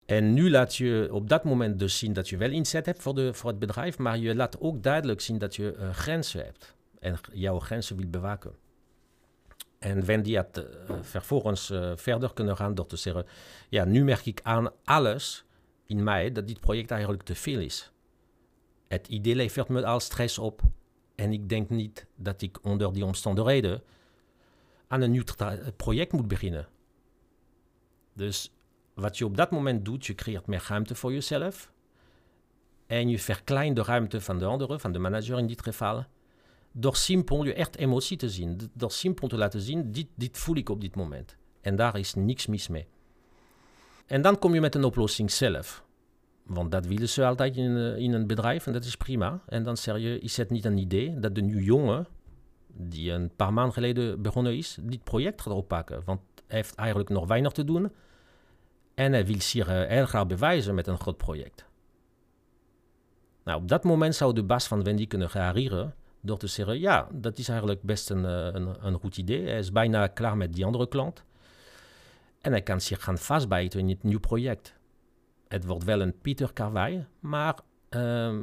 En 0.06 0.34
nu 0.34 0.50
laat 0.50 0.76
je 0.76 1.08
op 1.12 1.28
dat 1.28 1.44
moment 1.44 1.78
dus 1.78 1.98
zien 1.98 2.12
dat 2.12 2.28
je 2.28 2.36
wel 2.36 2.50
inzet 2.50 2.86
hebt 2.86 3.02
voor, 3.02 3.14
de, 3.14 3.34
voor 3.34 3.50
het 3.50 3.58
bedrijf, 3.58 3.98
maar 3.98 4.18
je 4.18 4.34
laat 4.34 4.60
ook 4.60 4.82
duidelijk 4.82 5.20
zien 5.20 5.38
dat 5.38 5.56
je 5.56 5.76
uh, 5.78 5.90
grenzen 5.90 6.44
hebt 6.44 6.75
en 7.06 7.18
jouw 7.32 7.58
grenzen 7.58 7.96
wil 7.96 8.08
bewaken. 8.08 8.54
En 9.78 10.04
Wendy 10.04 10.34
had 10.34 10.58
uh, 10.58 10.64
vervolgens 11.00 11.70
uh, 11.70 11.92
verder 11.96 12.32
kunnen 12.32 12.56
gaan 12.56 12.74
door 12.74 12.86
te 12.86 12.96
zeggen: 12.96 13.26
Ja, 13.68 13.84
nu 13.84 14.04
merk 14.04 14.26
ik 14.26 14.40
aan 14.42 14.70
alles 14.84 15.44
in 15.86 16.02
mij 16.02 16.32
dat 16.32 16.46
dit 16.46 16.60
project 16.60 16.90
eigenlijk 16.90 17.22
te 17.22 17.34
veel 17.34 17.60
is. 17.60 17.92
Het 18.88 19.08
idee 19.08 19.34
levert 19.34 19.68
me 19.68 19.86
al 19.86 20.00
stress 20.00 20.38
op. 20.38 20.62
En 21.14 21.32
ik 21.32 21.48
denk 21.48 21.70
niet 21.70 22.06
dat 22.16 22.42
ik 22.42 22.64
onder 22.64 22.92
die 22.92 23.04
omstandigheden 23.04 23.82
aan 24.88 25.00
een 25.00 25.10
nieuw 25.10 25.24
project 25.76 26.12
moet 26.12 26.28
beginnen. 26.28 26.68
Dus 28.12 28.52
wat 28.94 29.18
je 29.18 29.24
op 29.24 29.36
dat 29.36 29.50
moment 29.50 29.84
doet, 29.84 30.06
je 30.06 30.14
creëert 30.14 30.46
meer 30.46 30.64
ruimte 30.68 30.94
voor 30.94 31.12
jezelf. 31.12 31.72
En 32.86 33.08
je 33.08 33.18
verkleint 33.18 33.76
de 33.76 33.82
ruimte 33.82 34.20
van 34.20 34.38
de 34.38 34.44
anderen, 34.44 34.80
van 34.80 34.92
de 34.92 34.98
manager 34.98 35.38
in 35.38 35.46
dit 35.46 35.62
geval 35.62 36.04
door 36.78 36.96
simpel 36.96 37.44
je 37.44 37.54
echt 37.54 37.76
emotie 37.76 38.16
te 38.16 38.30
zien. 38.30 38.70
Door 38.72 38.92
simpel 38.92 39.28
te 39.28 39.36
laten 39.36 39.60
zien, 39.60 39.92
dit, 39.92 40.06
dit 40.14 40.38
voel 40.38 40.56
ik 40.56 40.68
op 40.68 40.80
dit 40.80 40.96
moment. 40.96 41.36
En 41.60 41.76
daar 41.76 41.98
is 41.98 42.14
niks 42.14 42.46
mis 42.46 42.68
mee. 42.68 42.86
En 44.06 44.22
dan 44.22 44.38
kom 44.38 44.54
je 44.54 44.60
met 44.60 44.74
een 44.74 44.84
oplossing 44.84 45.30
zelf. 45.30 45.84
Want 46.42 46.70
dat 46.70 46.86
willen 46.86 47.08
ze 47.08 47.24
altijd 47.24 47.56
in, 47.56 47.76
eh, 47.76 47.96
in 47.96 48.12
een 48.12 48.26
bedrijf 48.26 48.66
en 48.66 48.72
dat 48.72 48.84
is 48.84 48.96
prima. 48.96 49.40
En 49.46 49.62
dan 49.62 49.76
zeg 49.76 49.98
je, 49.98 50.18
is 50.18 50.36
het 50.36 50.50
niet 50.50 50.64
een 50.64 50.78
idee 50.78 51.18
dat 51.18 51.34
de 51.34 51.40
nieuwe 51.40 51.64
jongen, 51.64 52.06
die 52.66 53.12
een 53.12 53.30
paar 53.36 53.52
maanden 53.52 53.74
geleden 53.74 54.22
begonnen 54.22 54.56
is, 54.56 54.78
dit 54.82 55.04
project 55.04 55.42
gaat 55.42 55.52
oppakken? 55.52 56.02
Want 56.04 56.20
hij 56.46 56.56
heeft 56.56 56.74
eigenlijk 56.74 57.08
nog 57.08 57.26
weinig 57.26 57.52
te 57.52 57.64
doen. 57.64 57.92
En 58.94 59.12
hij 59.12 59.26
wil 59.26 59.40
zich 59.40 59.68
uh, 59.68 59.86
heel 59.86 60.06
graag 60.06 60.26
bewijzen 60.26 60.74
met 60.74 60.86
een 60.86 60.98
groot 60.98 61.16
project. 61.16 61.64
Nou, 63.44 63.60
op 63.60 63.68
dat 63.68 63.84
moment 63.84 64.14
zou 64.14 64.34
de 64.34 64.42
baas 64.42 64.66
van 64.66 64.82
Wendy 64.82 65.06
kunnen 65.06 65.28
reageren 65.28 65.94
door 66.26 66.38
te 66.38 66.46
zeggen, 66.46 66.78
ja, 66.78 67.08
dat 67.12 67.38
is 67.38 67.48
eigenlijk 67.48 67.82
best 67.82 68.10
een, 68.10 68.24
eh, 68.24 68.48
een, 68.52 68.86
een 68.86 68.98
goed 68.98 69.16
idee. 69.16 69.48
Hij 69.48 69.58
is 69.58 69.72
bijna 69.72 70.06
klaar 70.06 70.36
met 70.36 70.52
die 70.52 70.64
andere 70.64 70.88
klant. 70.88 71.24
En 72.40 72.52
hij 72.52 72.62
kan 72.62 72.80
zich 72.80 73.02
gaan 73.02 73.18
vastbijten 73.18 73.80
in 73.80 73.88
het 73.88 74.02
nieuw 74.02 74.20
project. 74.20 74.74
Het 75.48 75.64
wordt 75.64 75.84
wel 75.84 76.00
een 76.00 76.18
Pieter 76.20 76.52
Karwei, 76.52 77.06
maar 77.20 77.58
uh, 77.90 78.38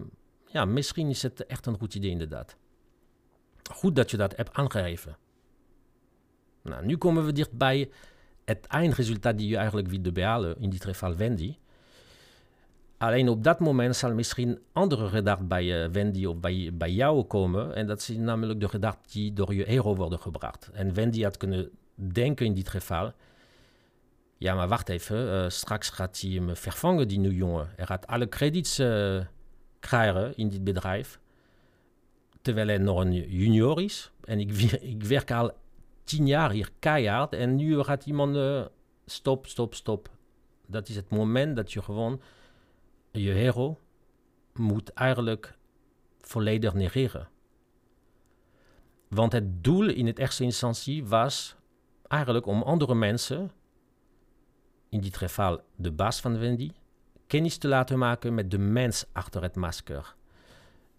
ja, 0.45 0.65
misschien 0.65 1.09
is 1.09 1.21
het 1.21 1.45
echt 1.45 1.65
een 1.65 1.77
goed 1.77 1.95
idee 1.95 2.11
inderdaad. 2.11 2.55
Goed 3.71 3.95
dat 3.95 4.11
je 4.11 4.17
dat 4.17 4.35
hebt 4.35 4.53
aangegeven. 4.53 5.17
Nou, 6.61 6.85
nu 6.85 6.97
komen 6.97 7.25
we 7.25 7.31
dichtbij 7.31 7.89
het 8.45 8.65
eindresultaat 8.65 9.37
die 9.37 9.47
je 9.47 9.57
eigenlijk 9.57 9.87
wilde 9.87 10.11
behalen, 10.11 10.55
in 10.59 10.69
dit 10.69 10.85
geval 10.85 11.15
Wendy. 11.15 11.55
Alleen 13.03 13.29
op 13.29 13.43
dat 13.43 13.59
moment 13.59 13.95
zal 13.95 14.13
misschien 14.13 14.59
andere 14.71 15.07
gedachten 15.07 15.47
bij 15.47 15.83
uh, 15.83 15.91
Wendy 15.91 16.25
of 16.25 16.39
bij, 16.39 16.69
bij 16.73 16.91
jou 16.91 17.23
komen. 17.23 17.75
En 17.75 17.87
dat 17.87 17.99
is 17.99 18.07
namelijk 18.07 18.59
de 18.59 18.69
gedachten 18.69 19.11
die 19.11 19.33
door 19.33 19.53
je 19.53 19.63
hero 19.63 19.95
worden 19.95 20.19
gebracht. 20.19 20.69
En 20.73 20.93
Wendy 20.93 21.23
had 21.23 21.37
kunnen 21.37 21.69
denken 21.95 22.45
in 22.45 22.53
dit 22.53 22.69
geval. 22.69 23.11
Ja, 24.37 24.55
maar 24.55 24.67
wacht 24.67 24.89
even. 24.89 25.17
Uh, 25.17 25.49
straks 25.49 25.89
gaat 25.89 26.21
hij 26.21 26.39
me 26.39 26.55
vervangen, 26.55 27.07
die 27.07 27.19
nieuwe 27.19 27.35
jongen. 27.35 27.69
Hij 27.75 27.85
gaat 27.85 28.07
alle 28.07 28.29
credits 28.29 28.79
uh, 28.79 29.19
krijgen 29.79 30.37
in 30.37 30.49
dit 30.49 30.63
bedrijf. 30.63 31.19
Terwijl 32.41 32.67
hij 32.67 32.77
nog 32.77 32.99
een 32.99 33.13
junior 33.13 33.81
is. 33.81 34.11
En 34.23 34.39
ik, 34.39 34.51
ik 34.81 35.03
werk 35.03 35.31
al 35.31 35.51
tien 36.03 36.27
jaar 36.27 36.51
hier 36.51 36.69
keihard. 36.79 37.33
En 37.33 37.55
nu 37.55 37.83
gaat 37.83 38.05
iemand... 38.05 38.37
stop, 39.05 39.47
stop, 39.47 39.73
stop. 39.73 40.09
Dat 40.65 40.89
is 40.89 40.95
het 40.95 41.09
moment 41.09 41.55
dat 41.55 41.71
je 41.71 41.81
gewoon 41.81 42.21
je 43.21 43.31
hero 43.31 43.79
moet 44.53 44.93
eigenlijk 44.93 45.57
volledig 46.21 46.73
negeren. 46.73 47.29
Want 49.07 49.31
het 49.31 49.63
doel 49.63 49.89
in 49.89 50.05
het 50.05 50.19
eerste 50.19 50.43
instantie 50.43 51.05
was 51.05 51.55
eigenlijk 52.07 52.45
om 52.45 52.61
andere 52.61 52.95
mensen, 52.95 53.51
in 54.89 55.01
dit 55.01 55.17
geval 55.17 55.61
de 55.75 55.91
baas 55.91 56.19
van 56.19 56.39
Wendy, 56.39 56.71
kennis 57.27 57.57
te 57.57 57.67
laten 57.67 57.97
maken 57.97 58.33
met 58.33 58.51
de 58.51 58.57
mens 58.57 59.05
achter 59.11 59.41
het 59.41 59.55
masker. 59.55 60.15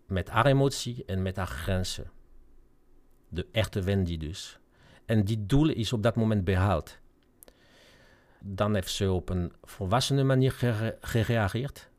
Met 0.07 0.29
haar 0.29 0.47
emotie 0.47 1.05
en 1.05 1.23
met 1.23 1.37
haar 1.37 1.47
grenzen. 1.47 2.11
De 3.29 3.47
echte 3.53 3.83
Wendy 3.83 4.17
dus. 4.17 4.59
En 5.05 5.25
dit 5.25 5.49
doel 5.49 5.69
is 5.69 5.93
op 5.93 6.03
dat 6.03 6.17
moment 6.17 6.45
behaald. 6.45 6.99
Dan 8.41 8.75
heeft 8.75 8.93
ze 8.93 9.13
op 9.13 9.29
een 9.29 9.53
volwassene 9.63 10.25
manier 10.25 10.53
gereageerd. 11.01 11.93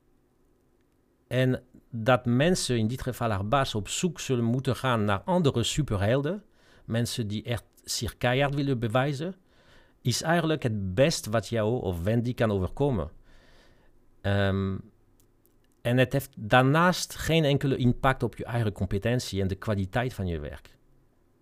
En 1.27 1.63
dat 1.89 2.25
mensen, 2.25 2.77
in 2.77 2.87
dit 2.87 3.01
geval 3.01 3.29
haar 3.29 3.47
baas, 3.47 3.75
op 3.75 3.87
zoek 3.87 4.19
zullen 4.19 4.43
moeten 4.43 4.75
gaan 4.75 5.05
naar 5.05 5.21
andere 5.21 5.63
superhelden, 5.63 6.43
mensen 6.85 7.27
die 7.27 7.43
echt 7.43 7.63
zich 7.83 8.15
willen 8.49 8.79
bewijzen, 8.79 9.35
is 10.01 10.21
eigenlijk 10.21 10.63
het 10.63 10.95
best 10.95 11.25
wat 11.25 11.47
jou 11.47 11.81
of 11.81 12.03
Wendy 12.03 12.33
kan 12.33 12.51
overkomen. 12.51 13.09
Um, 14.21 14.81
en 15.81 15.97
het 15.97 16.13
heeft 16.13 16.31
daarnaast 16.37 17.15
geen 17.15 17.43
enkele 17.43 17.75
impact 17.75 18.23
op 18.23 18.35
je 18.37 18.45
eigen 18.45 18.71
competentie 18.71 19.41
en 19.41 19.47
de 19.47 19.55
kwaliteit 19.55 20.13
van 20.13 20.27
je 20.27 20.39
werk. 20.39 20.77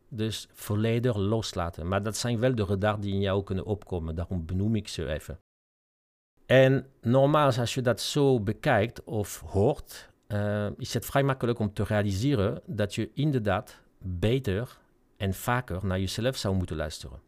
Dus 0.10 0.48
volledig 0.54 1.16
loslaten. 1.16 1.88
Maar 1.88 2.04
dat 2.04 2.18
zijn 2.18 2.40
wel 2.40 2.56
de 2.56 2.66
gedachten 2.66 3.02
die 3.02 3.14
in 3.14 3.20
jou 3.20 3.44
kunnen 3.44 3.66
opkomen, 3.66 4.16
daarom 4.16 4.46
benoem 4.46 4.76
ik 4.76 4.88
ze 4.88 5.14
even. 5.14 5.40
En 6.46 6.88
normaal, 7.02 7.52
als 7.58 7.74
je 7.74 7.82
dat 7.82 8.02
zo 8.02 8.40
bekijkt 8.40 9.04
of 9.04 9.40
hoort, 9.40 10.10
uh, 10.28 10.68
is 10.78 10.94
het 10.94 11.06
vrij 11.06 11.24
makkelijk 11.24 11.60
om 11.60 11.74
te 11.74 11.84
realiseren 11.84 12.62
dat 12.66 12.96
je 12.96 13.12
inderdaad 13.14 13.82
beter 13.98 14.80
en 15.18 15.34
vaker 15.34 15.86
naar 15.86 16.00
jezelf 16.00 16.38
zou 16.38 16.56
moeten 16.56 16.76
luisteren. 16.76 17.22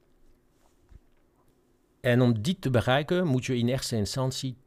En 2.01 2.22
om 2.22 2.41
dit 2.41 2.62
te 2.62 2.69
bereiken 2.69 3.27
moet 3.27 3.45
je 3.45 3.57
in 3.57 3.67
eerste 3.67 3.95
instantie 3.95 4.57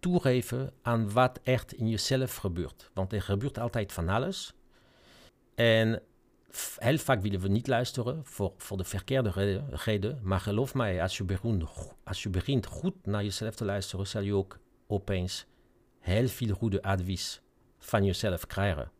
toegeven 0.00 0.72
aan 0.82 1.12
wat 1.12 1.40
echt 1.42 1.72
in 1.72 1.88
jezelf 1.88 2.36
gebeurt. 2.36 2.90
Want 2.94 3.12
er 3.12 3.22
gebeurt 3.22 3.58
altijd 3.58 3.92
van 3.92 4.08
alles. 4.08 4.54
En 5.54 6.02
heel 6.78 6.98
vaak 6.98 7.20
willen 7.20 7.40
we 7.40 7.48
niet 7.48 7.66
luisteren 7.66 8.24
voor, 8.24 8.52
voor 8.56 8.76
de 8.76 8.84
verkeerde 8.84 9.30
reden. 9.70 10.18
Maar 10.22 10.40
geloof 10.40 10.74
mij, 10.74 11.02
als 11.02 11.16
je, 11.16 11.24
begint, 11.24 11.64
als 12.04 12.22
je 12.22 12.28
begint 12.28 12.66
goed 12.66 13.06
naar 13.06 13.24
jezelf 13.24 13.54
te 13.54 13.64
luisteren, 13.64 14.06
zal 14.06 14.22
je 14.22 14.34
ook 14.34 14.58
opeens 14.86 15.46
heel 15.98 16.28
veel 16.28 16.54
goede 16.54 16.82
advies 16.82 17.42
van 17.78 18.04
jezelf 18.04 18.46
krijgen. 18.46 18.90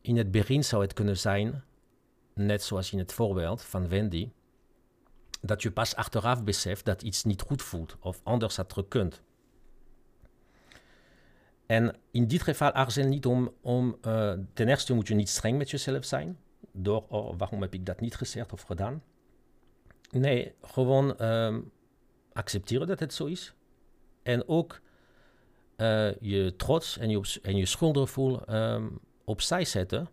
In 0.00 0.16
het 0.16 0.30
begin 0.30 0.64
zou 0.64 0.82
het 0.82 0.92
kunnen 0.92 1.18
zijn, 1.18 1.64
net 2.34 2.62
zoals 2.62 2.92
in 2.92 2.98
het 2.98 3.12
voorbeeld 3.12 3.62
van 3.62 3.88
Wendy, 3.88 4.30
dat 5.40 5.62
je 5.62 5.72
pas 5.72 5.94
achteraf 5.94 6.44
beseft 6.44 6.84
dat 6.84 7.02
iets 7.02 7.24
niet 7.24 7.42
goed 7.42 7.62
voelt 7.62 7.96
of 8.00 8.20
anders 8.22 8.56
had. 8.56 9.22
En 11.68 11.96
in 12.10 12.26
dit 12.26 12.42
geval 12.42 12.72
aarzel 12.72 13.06
niet 13.06 13.26
om, 13.26 13.52
om 13.60 13.96
uh, 14.06 14.32
ten 14.52 14.68
eerste 14.68 14.94
moet 14.94 15.08
je 15.08 15.14
niet 15.14 15.28
streng 15.28 15.58
met 15.58 15.70
jezelf 15.70 16.04
zijn, 16.04 16.38
door 16.72 17.04
oh, 17.08 17.34
waarom 17.38 17.62
heb 17.62 17.74
ik 17.74 17.86
dat 17.86 18.00
niet 18.00 18.14
gezegd 18.14 18.52
of 18.52 18.62
gedaan. 18.62 19.02
Nee, 20.10 20.54
gewoon 20.62 21.22
um, 21.24 21.70
accepteren 22.32 22.86
dat 22.86 23.00
het 23.00 23.14
zo 23.14 23.26
is. 23.26 23.54
En 24.22 24.48
ook 24.48 24.80
uh, 25.76 26.14
je 26.20 26.54
trots 26.56 26.98
en 26.98 27.10
je, 27.10 27.38
en 27.42 27.56
je 27.56 27.66
schuldgevoel 27.66 28.54
um, 28.54 28.98
opzij 29.24 29.64
zetten. 29.64 30.08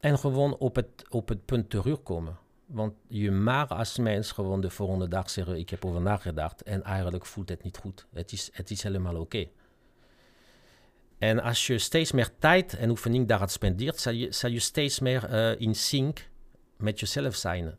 En 0.00 0.18
gewoon 0.18 0.56
op 0.56 0.76
het, 0.76 1.04
op 1.08 1.28
het 1.28 1.44
punt 1.44 1.70
terugkomen. 1.70 2.38
Want 2.74 2.94
je 3.08 3.30
mag 3.30 3.68
als 3.68 3.98
mens 3.98 4.32
gewoon 4.32 4.60
de 4.60 4.70
volgende 4.70 5.08
dag 5.08 5.30
zeggen: 5.30 5.58
Ik 5.58 5.70
heb 5.70 5.84
over 5.84 6.00
nagedacht. 6.00 6.62
En 6.62 6.82
eigenlijk 6.82 7.26
voelt 7.26 7.48
het 7.48 7.62
niet 7.62 7.76
goed. 7.76 8.06
Het 8.12 8.32
is, 8.32 8.50
het 8.52 8.70
is 8.70 8.82
helemaal 8.82 9.16
oké. 9.16 9.46
En 11.18 11.42
als 11.42 11.66
je 11.66 11.78
steeds 11.78 12.12
meer 12.12 12.30
tijd 12.38 12.74
en 12.74 12.90
oefening 12.90 13.28
daaraan 13.28 13.48
spendeert, 13.48 14.00
zal 14.00 14.12
je, 14.12 14.32
zal 14.32 14.50
je 14.50 14.58
steeds 14.58 15.00
meer 15.00 15.30
uh, 15.30 15.60
in 15.60 15.74
sync 15.74 16.28
met 16.76 17.00
jezelf 17.00 17.34
zijn. 17.34 17.78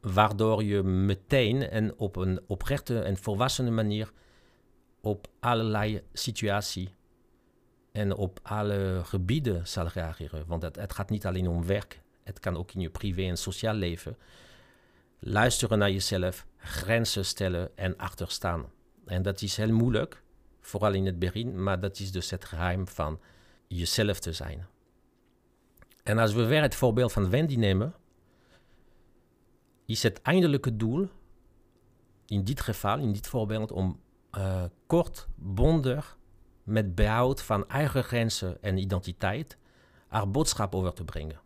Waardoor 0.00 0.64
je 0.64 0.82
meteen 0.82 1.70
en 1.70 1.98
op 1.98 2.16
een 2.16 2.40
oprechte 2.46 3.00
en 3.00 3.16
volwassene 3.16 3.70
manier 3.70 4.12
op 5.00 5.26
allerlei 5.40 6.02
situaties 6.12 6.88
en 7.92 8.14
op 8.14 8.40
alle 8.42 9.00
gebieden 9.04 9.68
zal 9.68 9.86
reageren. 9.86 10.44
Want 10.46 10.62
het 10.62 10.92
gaat 10.92 11.10
niet 11.10 11.26
alleen 11.26 11.48
om 11.48 11.66
werk, 11.66 12.02
het 12.28 12.40
kan 12.40 12.56
ook 12.56 12.72
in 12.72 12.80
je 12.80 12.90
privé 12.90 13.22
en 13.22 13.36
sociaal 13.38 13.74
leven. 13.74 14.16
Luisteren 15.18 15.78
naar 15.78 15.90
jezelf, 15.90 16.46
grenzen 16.56 17.24
stellen 17.24 17.76
en 17.76 17.96
achterstaan. 17.96 18.70
En 19.06 19.22
dat 19.22 19.42
is 19.42 19.56
heel 19.56 19.72
moeilijk, 19.72 20.22
vooral 20.60 20.92
in 20.92 21.06
het 21.06 21.18
begin, 21.18 21.62
maar 21.62 21.80
dat 21.80 21.98
is 21.98 22.12
dus 22.12 22.30
het 22.30 22.44
geheim 22.44 22.88
van 22.88 23.20
jezelf 23.66 24.18
te 24.18 24.32
zijn. 24.32 24.66
En 26.02 26.18
als 26.18 26.32
we 26.32 26.44
weer 26.44 26.62
het 26.62 26.74
voorbeeld 26.74 27.12
van 27.12 27.30
Wendy 27.30 27.56
nemen, 27.56 27.94
is 29.86 30.02
het 30.02 30.22
eindelijke 30.22 30.76
doel, 30.76 31.08
in 32.26 32.44
dit 32.44 32.60
geval, 32.60 32.98
in 32.98 33.12
dit 33.12 33.26
voorbeeld, 33.26 33.72
om 33.72 34.00
uh, 34.36 34.64
kort, 34.86 35.28
bondig, 35.34 36.18
met 36.62 36.94
behoud 36.94 37.42
van 37.42 37.68
eigen 37.68 38.04
grenzen 38.04 38.62
en 38.62 38.78
identiteit, 38.78 39.58
haar 40.08 40.30
boodschap 40.30 40.74
over 40.74 40.92
te 40.92 41.04
brengen. 41.04 41.40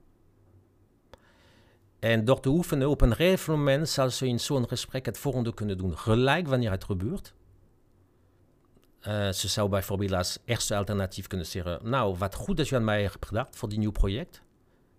En 2.02 2.24
door 2.24 2.40
te 2.40 2.48
oefenen 2.48 2.88
op 2.88 3.00
een 3.00 3.14
gegeven 3.14 3.58
moment 3.58 3.88
zal 3.88 4.10
ze 4.10 4.26
in 4.26 4.40
zo'n 4.40 4.68
gesprek 4.68 5.06
het 5.06 5.18
volgende 5.18 5.54
kunnen 5.54 5.78
doen. 5.78 5.98
Gelijk 5.98 6.48
wanneer 6.48 6.70
het 6.70 6.84
gebeurt. 6.84 7.34
Uh, 9.00 9.30
ze 9.30 9.48
zou 9.48 9.68
bijvoorbeeld 9.68 10.12
als 10.12 10.38
eerste 10.44 10.76
alternatief 10.76 11.26
kunnen 11.26 11.46
zeggen: 11.46 11.80
Nou, 11.82 12.16
wat 12.16 12.34
goed 12.34 12.56
dat 12.56 12.68
je 12.68 12.76
aan 12.76 12.84
mij 12.84 13.02
hebt 13.02 13.26
gedacht 13.26 13.56
voor 13.56 13.68
die 13.68 13.78
nieuw 13.78 13.90
project. 13.90 14.42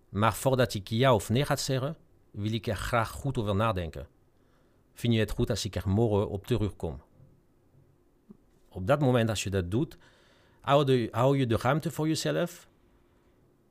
Maar 0.08 0.34
voordat 0.34 0.74
ik 0.74 0.88
jou 0.88 1.14
of 1.14 1.28
nee 1.28 1.44
ga 1.44 1.56
zeggen, 1.56 1.96
wil 2.30 2.52
ik 2.52 2.66
er 2.66 2.76
graag 2.76 3.10
goed 3.10 3.38
over 3.38 3.54
nadenken. 3.54 4.06
Vind 4.94 5.12
je 5.12 5.20
het 5.20 5.30
goed 5.30 5.50
als 5.50 5.64
ik 5.64 5.74
er 5.74 5.88
morgen 5.88 6.28
op 6.28 6.46
terugkom? 6.46 7.02
Op 8.68 8.86
dat 8.86 9.00
moment, 9.00 9.28
als 9.28 9.42
je 9.42 9.50
dat 9.50 9.70
doet, 9.70 9.98
hou, 10.60 11.08
hou 11.10 11.38
je 11.38 11.46
de 11.46 11.56
ruimte 11.56 11.90
voor 11.90 12.08
jezelf. 12.08 12.68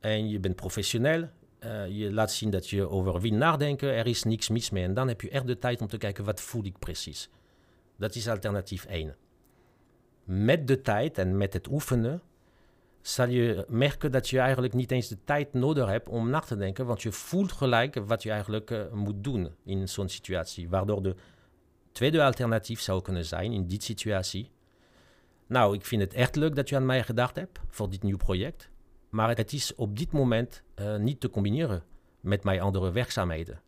En 0.00 0.28
je 0.28 0.40
bent 0.40 0.56
professioneel. 0.56 1.28
Uh, 1.64 1.88
je 1.88 2.12
laat 2.12 2.32
zien 2.32 2.50
dat 2.50 2.70
je 2.70 2.88
over 2.88 3.20
wie 3.20 3.32
nadenken. 3.32 3.88
Er 3.88 4.06
is 4.06 4.22
niks 4.22 4.48
mis 4.48 4.70
mee. 4.70 4.84
En 4.84 4.94
dan 4.94 5.08
heb 5.08 5.20
je 5.20 5.30
echt 5.30 5.46
de 5.46 5.58
tijd 5.58 5.80
om 5.80 5.88
te 5.88 5.96
kijken 5.96 6.24
wat 6.24 6.40
voel 6.40 6.64
ik 6.64 6.78
precies. 6.78 7.30
Dat 7.96 8.14
is 8.14 8.28
alternatief 8.28 8.84
1. 8.84 9.16
Met 10.24 10.68
de 10.68 10.80
tijd 10.80 11.18
en 11.18 11.36
met 11.36 11.52
het 11.52 11.68
oefenen 11.68 12.22
zal 13.00 13.28
je 13.28 13.64
merken 13.68 14.12
dat 14.12 14.28
je 14.28 14.38
eigenlijk 14.38 14.74
niet 14.74 14.90
eens 14.90 15.08
de 15.08 15.18
tijd 15.24 15.52
nodig 15.52 15.88
hebt 15.88 16.08
om 16.08 16.30
na 16.30 16.38
te 16.38 16.56
denken, 16.56 16.86
want 16.86 17.02
je 17.02 17.12
voelt 17.12 17.52
gelijk 17.52 17.94
wat 17.94 18.22
je 18.22 18.30
eigenlijk 18.30 18.70
uh, 18.70 18.92
moet 18.92 19.24
doen 19.24 19.54
in 19.64 19.88
zo'n 19.88 20.08
situatie. 20.08 20.68
Waardoor 20.68 21.02
de 21.02 21.14
tweede 21.92 22.22
alternatief 22.22 22.80
zou 22.80 23.02
kunnen 23.02 23.24
zijn 23.24 23.52
in 23.52 23.66
die 23.66 23.82
situatie. 23.82 24.50
Nou, 25.46 25.74
ik 25.74 25.84
vind 25.84 26.02
het 26.02 26.14
echt 26.14 26.36
leuk 26.36 26.54
dat 26.54 26.68
je 26.68 26.76
aan 26.76 26.86
mij 26.86 27.02
gedacht 27.02 27.36
hebt 27.36 27.60
voor 27.68 27.90
dit 27.90 28.02
nieuw 28.02 28.16
project. 28.16 28.70
Maar 29.14 29.36
het 29.36 29.52
is 29.52 29.74
op 29.74 29.98
dit 29.98 30.12
moment 30.12 30.62
uh, 30.76 30.96
niet 30.96 31.20
te 31.20 31.30
combineren 31.30 31.82
met 32.20 32.44
mijn 32.44 32.60
andere 32.60 32.92
werkzaamheden. 32.92 33.62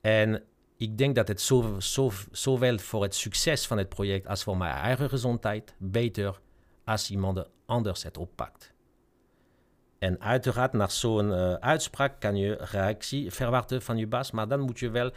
En 0.00 0.42
ik 0.76 0.98
denk 0.98 1.14
dat 1.14 1.28
het 1.28 1.40
zo, 1.40 1.76
zo, 1.78 2.10
zowel 2.30 2.78
voor 2.78 3.02
het 3.02 3.14
succes 3.14 3.66
van 3.66 3.78
het 3.78 3.88
project 3.88 4.26
als 4.26 4.42
voor 4.42 4.56
mijn 4.56 4.74
eigen 4.74 5.08
gezondheid 5.08 5.74
beter 5.78 6.40
als 6.84 7.10
iemand 7.10 7.48
anders 7.66 8.02
het 8.02 8.18
oppakt. 8.18 8.74
En 9.98 10.20
uiteraard, 10.20 10.72
naar 10.72 10.90
zo'n 10.90 11.28
uh, 11.28 11.54
uitspraak 11.54 12.20
kan 12.20 12.36
je 12.36 12.52
reactie 12.52 13.30
verwachten 13.30 13.82
van 13.82 13.96
je 13.96 14.06
baas, 14.06 14.30
maar 14.30 14.48
dan 14.48 14.60
moet 14.60 14.78
je 14.78 14.90
wel 14.90 15.12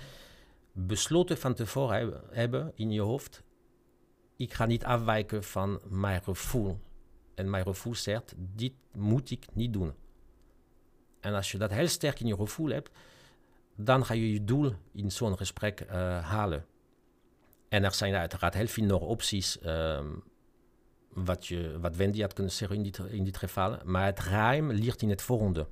besloten 0.71 1.37
van 1.37 1.53
tevoren 1.53 2.21
hebben 2.29 2.71
in 2.75 2.91
je 2.91 3.01
hoofd 3.01 3.43
ik 4.35 4.53
ga 4.53 4.65
niet 4.65 4.85
afwijken 4.85 5.43
van 5.43 5.81
mijn 5.89 6.23
gevoel. 6.23 6.79
En 7.35 7.49
mijn 7.49 7.63
gevoel 7.63 7.95
zegt, 7.95 8.33
dit 8.37 8.73
moet 8.91 9.31
ik 9.31 9.45
niet 9.53 9.73
doen. 9.73 9.93
En 11.19 11.33
als 11.33 11.51
je 11.51 11.57
dat 11.57 11.71
heel 11.71 11.87
sterk 11.87 12.19
in 12.19 12.27
je 12.27 12.35
gevoel 12.35 12.69
hebt, 12.69 12.89
dan 13.75 14.05
ga 14.05 14.13
je 14.13 14.33
je 14.33 14.43
doel 14.43 14.73
in 14.91 15.11
zo'n 15.11 15.37
gesprek 15.37 15.81
uh, 15.81 15.89
halen. 16.29 16.65
En 17.69 17.83
er 17.83 17.93
zijn 17.93 18.13
uiteraard 18.13 18.53
heel 18.53 18.67
veel 18.67 18.85
nog 18.85 19.01
opties, 19.01 19.57
um, 19.65 20.23
wat, 21.09 21.47
je, 21.47 21.79
wat 21.79 21.95
Wendy 21.95 22.21
had 22.21 22.33
kunnen 22.33 22.53
zeggen 22.53 22.77
in 22.77 22.83
dit, 22.83 22.97
in 22.97 23.23
dit 23.23 23.37
geval. 23.37 23.77
Maar 23.83 24.05
het 24.05 24.19
geheim 24.19 24.71
ligt 24.71 25.01
in 25.01 25.09
het 25.09 25.21
volgende. 25.21 25.67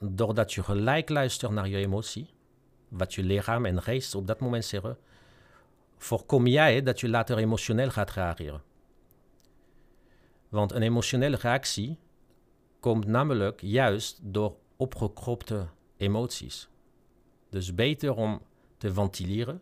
Doordat 0.00 0.52
je 0.52 0.62
gelijk 0.62 1.08
luistert 1.08 1.52
naar 1.52 1.68
je 1.68 1.76
emotie, 1.76 2.30
wat 2.88 3.14
je 3.14 3.22
lichaam 3.22 3.64
en 3.64 3.82
geest 3.82 4.14
op 4.14 4.26
dat 4.26 4.40
moment 4.40 4.64
zeggen, 4.64 4.98
voorkom 5.96 6.46
jij 6.46 6.82
dat 6.82 7.00
je 7.00 7.08
later 7.08 7.38
emotioneel 7.38 7.90
gaat 7.90 8.10
reageren. 8.10 8.62
Want 10.48 10.72
een 10.72 10.82
emotionele 10.82 11.36
reactie 11.36 11.98
komt 12.80 13.06
namelijk 13.06 13.60
juist 13.60 14.18
door 14.22 14.56
opgekropte 14.76 15.66
emoties. 15.96 16.68
Dus 17.50 17.74
beter 17.74 18.14
om 18.14 18.40
te 18.78 18.92
ventileren 18.92 19.60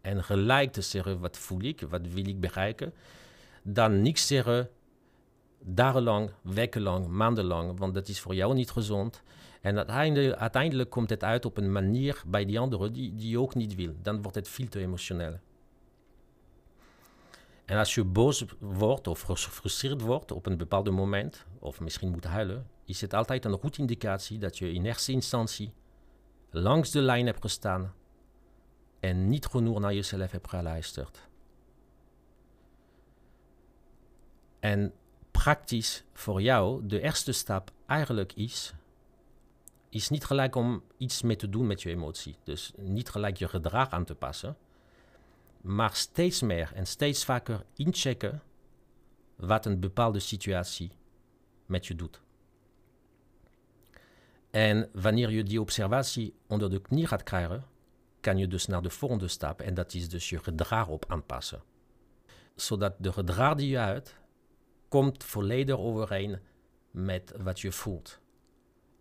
en 0.00 0.24
gelijk 0.24 0.72
te 0.72 0.80
zeggen 0.80 1.20
wat 1.20 1.36
voel 1.36 1.62
ik, 1.62 1.80
wat 1.80 2.06
wil 2.06 2.26
ik 2.26 2.40
bereiken, 2.40 2.94
dan 3.62 4.02
niks 4.02 4.26
zeggen 4.26 4.70
dagenlang, 5.60 6.30
wekenlang, 6.42 7.06
maandenlang, 7.06 7.78
want 7.78 7.94
dat 7.94 8.08
is 8.08 8.20
voor 8.20 8.34
jou 8.34 8.54
niet 8.54 8.70
gezond. 8.70 9.22
En 9.60 9.76
uiteindelijk, 9.76 10.36
uiteindelijk 10.36 10.90
komt 10.90 11.10
het 11.10 11.24
uit 11.24 11.44
op 11.44 11.56
een 11.56 11.72
manier 11.72 12.22
bij 12.26 12.44
die 12.44 12.58
andere 12.58 12.90
die, 12.90 13.14
die 13.14 13.28
je 13.28 13.40
ook 13.40 13.54
niet 13.54 13.74
wil. 13.74 13.94
Dan 14.02 14.22
wordt 14.22 14.36
het 14.36 14.48
veel 14.48 14.68
te 14.68 14.80
emotioneel. 14.80 15.38
En 17.66 17.78
als 17.78 17.94
je 17.94 18.04
boos 18.04 18.44
wordt 18.58 19.06
of 19.06 19.20
gefrustreerd 19.20 20.00
wordt 20.00 20.32
op 20.32 20.46
een 20.46 20.56
bepaald 20.56 20.90
moment, 20.90 21.46
of 21.58 21.80
misschien 21.80 22.10
moet 22.10 22.24
huilen, 22.24 22.70
is 22.84 23.00
het 23.00 23.14
altijd 23.14 23.44
een 23.44 23.58
goede 23.58 23.78
indicatie 23.78 24.38
dat 24.38 24.58
je 24.58 24.72
in 24.72 24.84
eerste 24.84 25.12
instantie 25.12 25.72
langs 26.50 26.90
de 26.90 27.00
lijn 27.00 27.26
hebt 27.26 27.40
gestaan 27.40 27.94
en 29.00 29.28
niet 29.28 29.46
genoeg 29.46 29.78
naar 29.78 29.94
jezelf 29.94 30.30
hebt 30.30 30.48
geluisterd. 30.48 31.28
En 34.60 34.92
praktisch 35.30 36.04
voor 36.12 36.42
jou 36.42 36.86
de 36.86 37.00
eerste 37.00 37.32
stap 37.32 37.70
eigenlijk 37.86 38.32
is 38.32 38.74
is 39.88 40.08
niet 40.08 40.24
gelijk 40.24 40.54
om 40.54 40.82
iets 40.96 41.22
mee 41.22 41.36
te 41.36 41.48
doen 41.48 41.66
met 41.66 41.82
je 41.82 41.90
emotie. 41.90 42.36
Dus 42.44 42.72
niet 42.76 43.08
gelijk 43.08 43.36
je 43.36 43.48
gedrag 43.48 43.90
aan 43.90 44.04
te 44.04 44.14
passen. 44.14 44.56
Maar 45.66 45.94
steeds 45.94 46.42
meer 46.42 46.72
en 46.74 46.86
steeds 46.86 47.24
vaker 47.24 47.64
inchecken 47.74 48.42
wat 49.36 49.66
een 49.66 49.80
bepaalde 49.80 50.18
situatie 50.18 50.92
met 51.66 51.86
je 51.86 51.94
doet. 51.94 52.20
En 54.50 54.88
wanneer 54.92 55.30
je 55.30 55.42
die 55.42 55.60
observatie 55.60 56.34
onder 56.46 56.70
de 56.70 56.80
knie 56.80 57.06
gaat 57.06 57.22
krijgen, 57.22 57.64
kan 58.20 58.38
je 58.38 58.46
dus 58.46 58.66
naar 58.66 58.82
de 58.82 58.90
volgende 58.90 59.28
stap 59.28 59.60
en 59.60 59.74
dat 59.74 59.94
is 59.94 60.08
dus 60.08 60.28
je 60.28 60.38
gedrag 60.38 60.88
op 60.88 61.04
aanpassen. 61.08 61.62
Zodat 62.54 62.94
de 62.98 63.12
gedrag 63.12 63.54
die 63.54 63.68
je 63.68 63.78
uit 63.78 64.14
komt 64.88 65.24
volledig 65.24 65.76
overeen 65.78 66.38
met 66.90 67.32
wat 67.36 67.60
je 67.60 67.72
voelt. 67.72 68.20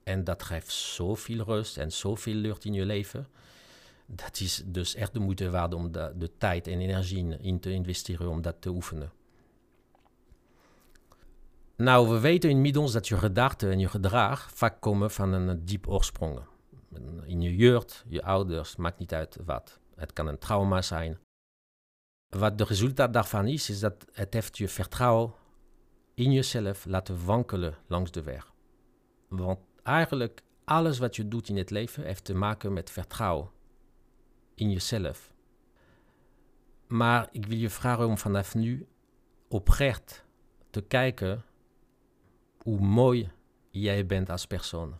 En 0.03 0.23
dat 0.23 0.43
geeft 0.43 0.71
zoveel 0.71 1.43
rust 1.43 1.77
en 1.77 1.91
zoveel 1.91 2.33
lucht 2.33 2.65
in 2.65 2.73
je 2.73 2.85
leven. 2.85 3.27
Dat 4.05 4.39
is 4.39 4.63
dus 4.65 4.95
echt 4.95 5.13
de 5.13 5.19
moeite 5.19 5.49
waard 5.49 5.73
om 5.73 5.91
de, 5.91 6.13
de 6.15 6.37
tijd 6.37 6.67
en 6.67 6.79
energie 6.79 7.37
in 7.37 7.59
te 7.59 7.71
investeren 7.71 8.29
om 8.29 8.41
dat 8.41 8.55
te 8.59 8.69
oefenen. 8.69 9.11
Nou, 11.75 12.09
we 12.09 12.19
weten 12.19 12.49
inmiddels 12.49 12.91
dat 12.91 13.07
je 13.07 13.17
gedachten 13.17 13.71
en 13.71 13.79
je 13.79 13.87
gedrag 13.87 14.51
vaak 14.53 14.81
komen 14.81 15.11
van 15.11 15.33
een 15.33 15.65
diep 15.65 15.87
oorsprong. 15.87 16.39
In 17.25 17.41
je 17.41 17.55
jeugd, 17.55 18.05
je 18.07 18.23
ouders, 18.23 18.75
maakt 18.75 18.99
niet 18.99 19.13
uit 19.13 19.37
wat. 19.45 19.79
Het 19.95 20.13
kan 20.13 20.27
een 20.27 20.37
trauma 20.37 20.81
zijn. 20.81 21.19
Wat 22.27 22.57
de 22.57 22.63
resultaat 22.63 23.13
daarvan 23.13 23.47
is, 23.47 23.69
is 23.69 23.79
dat 23.79 24.05
het 24.11 24.33
heeft 24.33 24.57
je 24.57 24.67
vertrouwen 24.67 25.33
in 26.13 26.31
jezelf 26.31 26.85
laten 26.85 27.25
wankelen 27.25 27.77
langs 27.87 28.11
de 28.11 28.23
weg. 28.23 28.53
Want 29.27 29.59
eigenlijk 29.83 30.41
alles 30.63 30.97
wat 30.97 31.15
je 31.15 31.27
doet 31.27 31.49
in 31.49 31.57
het 31.57 31.69
leven 31.69 32.03
heeft 32.03 32.23
te 32.23 32.33
maken 32.33 32.73
met 32.73 32.89
vertrouwen 32.89 33.49
in 34.55 34.71
jezelf. 34.71 35.33
Maar 36.87 37.29
ik 37.31 37.45
wil 37.45 37.57
je 37.57 37.69
vragen 37.69 38.07
om 38.07 38.17
vanaf 38.17 38.55
nu 38.55 38.87
oprecht 39.47 40.25
te 40.69 40.81
kijken 40.81 41.43
hoe 42.57 42.79
mooi 42.79 43.31
jij 43.69 44.05
bent 44.05 44.29
als 44.29 44.45
persoon. 44.45 44.97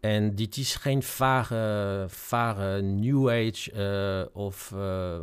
En 0.00 0.34
dit 0.34 0.56
is 0.56 0.74
geen 0.74 1.02
vage, 1.02 2.04
vage 2.08 2.80
New 2.82 3.28
Age 3.28 3.72
uh, 4.32 4.36
of 4.36 4.70
uh, 4.74 5.22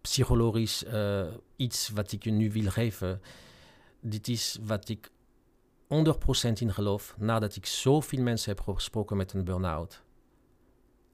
psychologisch 0.00 0.84
uh, 0.84 1.26
iets 1.56 1.88
wat 1.88 2.12
ik 2.12 2.24
je 2.24 2.30
nu 2.30 2.52
wil 2.52 2.70
geven. 2.70 3.20
Dit 4.00 4.28
is 4.28 4.58
wat 4.62 4.88
ik 4.88 5.10
100% 5.84 6.52
in 6.54 6.72
geloof 6.72 7.14
nadat 7.18 7.56
ik 7.56 7.66
zoveel 7.66 8.22
mensen 8.22 8.54
heb 8.54 8.60
gesproken 8.60 9.16
met 9.16 9.32
een 9.32 9.44
burn-out. 9.44 10.02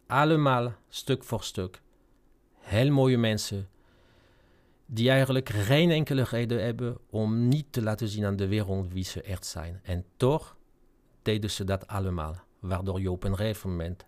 Allemaal 0.09 0.73
stuk 0.89 1.25
voor 1.25 1.43
stuk. 1.43 1.81
Heel 2.59 2.91
mooie 2.91 3.19
mensen 3.19 3.69
die 4.87 5.11
eigenlijk 5.11 5.49
geen 5.49 5.91
enkele 5.91 6.23
reden 6.23 6.65
hebben 6.65 6.99
om 7.11 7.49
niet 7.49 7.67
te 7.71 7.83
laten 7.83 8.09
zien 8.09 8.25
aan 8.25 8.37
de 8.37 8.47
wereld 8.47 8.93
wie 8.93 9.05
ze 9.05 9.23
echt 9.23 9.47
zijn. 9.47 9.81
En 9.83 10.05
toch 10.17 10.57
deden 11.23 11.51
ze 11.51 11.65
dat 11.65 11.87
allemaal, 11.87 12.35
waardoor 12.59 13.01
je 13.01 13.11
op 13.11 13.25
een 13.25 13.37
gegeven 13.37 13.71
moment 13.71 14.07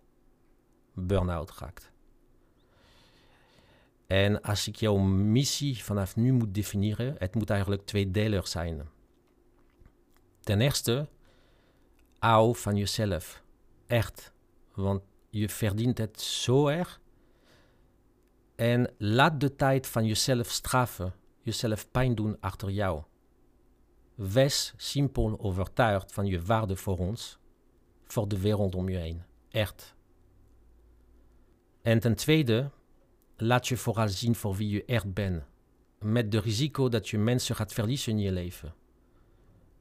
burn-out 0.93 1.51
raakt. 1.57 1.91
En 4.07 4.41
als 4.41 4.67
ik 4.67 4.75
jouw 4.75 4.97
missie 4.97 5.83
vanaf 5.83 6.15
nu 6.15 6.31
moet 6.33 6.53
definiëren, 6.53 7.15
het 7.17 7.35
moet 7.35 7.49
eigenlijk 7.49 7.85
tweedelig 7.85 8.47
zijn. 8.47 8.89
Ten 10.39 10.61
eerste, 10.61 11.07
hou 12.19 12.55
van 12.55 12.75
jezelf. 12.75 13.43
Echt. 13.87 14.33
Want 14.73 15.01
je 15.31 15.49
verdient 15.49 15.97
het 15.97 16.21
zo 16.21 16.67
erg 16.67 17.01
en 18.55 18.93
laat 18.97 19.39
de 19.39 19.55
tijd 19.55 19.87
van 19.87 20.05
jezelf 20.05 20.49
straffen, 20.49 21.13
jezelf 21.41 21.91
pijn 21.91 22.15
doen 22.15 22.37
achter 22.39 22.69
jou. 22.69 23.03
Wees 24.15 24.73
simpel 24.77 25.39
overtuigd 25.39 26.11
van 26.11 26.25
je 26.25 26.41
waarde 26.41 26.75
voor 26.75 26.97
ons, 26.97 27.39
voor 28.03 28.27
de 28.27 28.39
wereld 28.39 28.75
om 28.75 28.89
je 28.89 28.97
heen. 28.97 29.23
Echt. 29.49 29.95
En 31.81 31.99
ten 31.99 32.15
tweede, 32.15 32.71
laat 33.37 33.67
je 33.67 33.77
vooral 33.77 34.09
zien 34.09 34.35
voor 34.35 34.55
wie 34.55 34.69
je 34.69 34.85
echt 34.85 35.13
bent. 35.13 35.43
Met 35.99 36.31
de 36.31 36.39
risico 36.39 36.89
dat 36.89 37.09
je 37.09 37.17
mensen 37.17 37.55
gaat 37.55 37.73
verliezen 37.73 38.11
in 38.11 38.19
je 38.19 38.31
leven. 38.31 38.73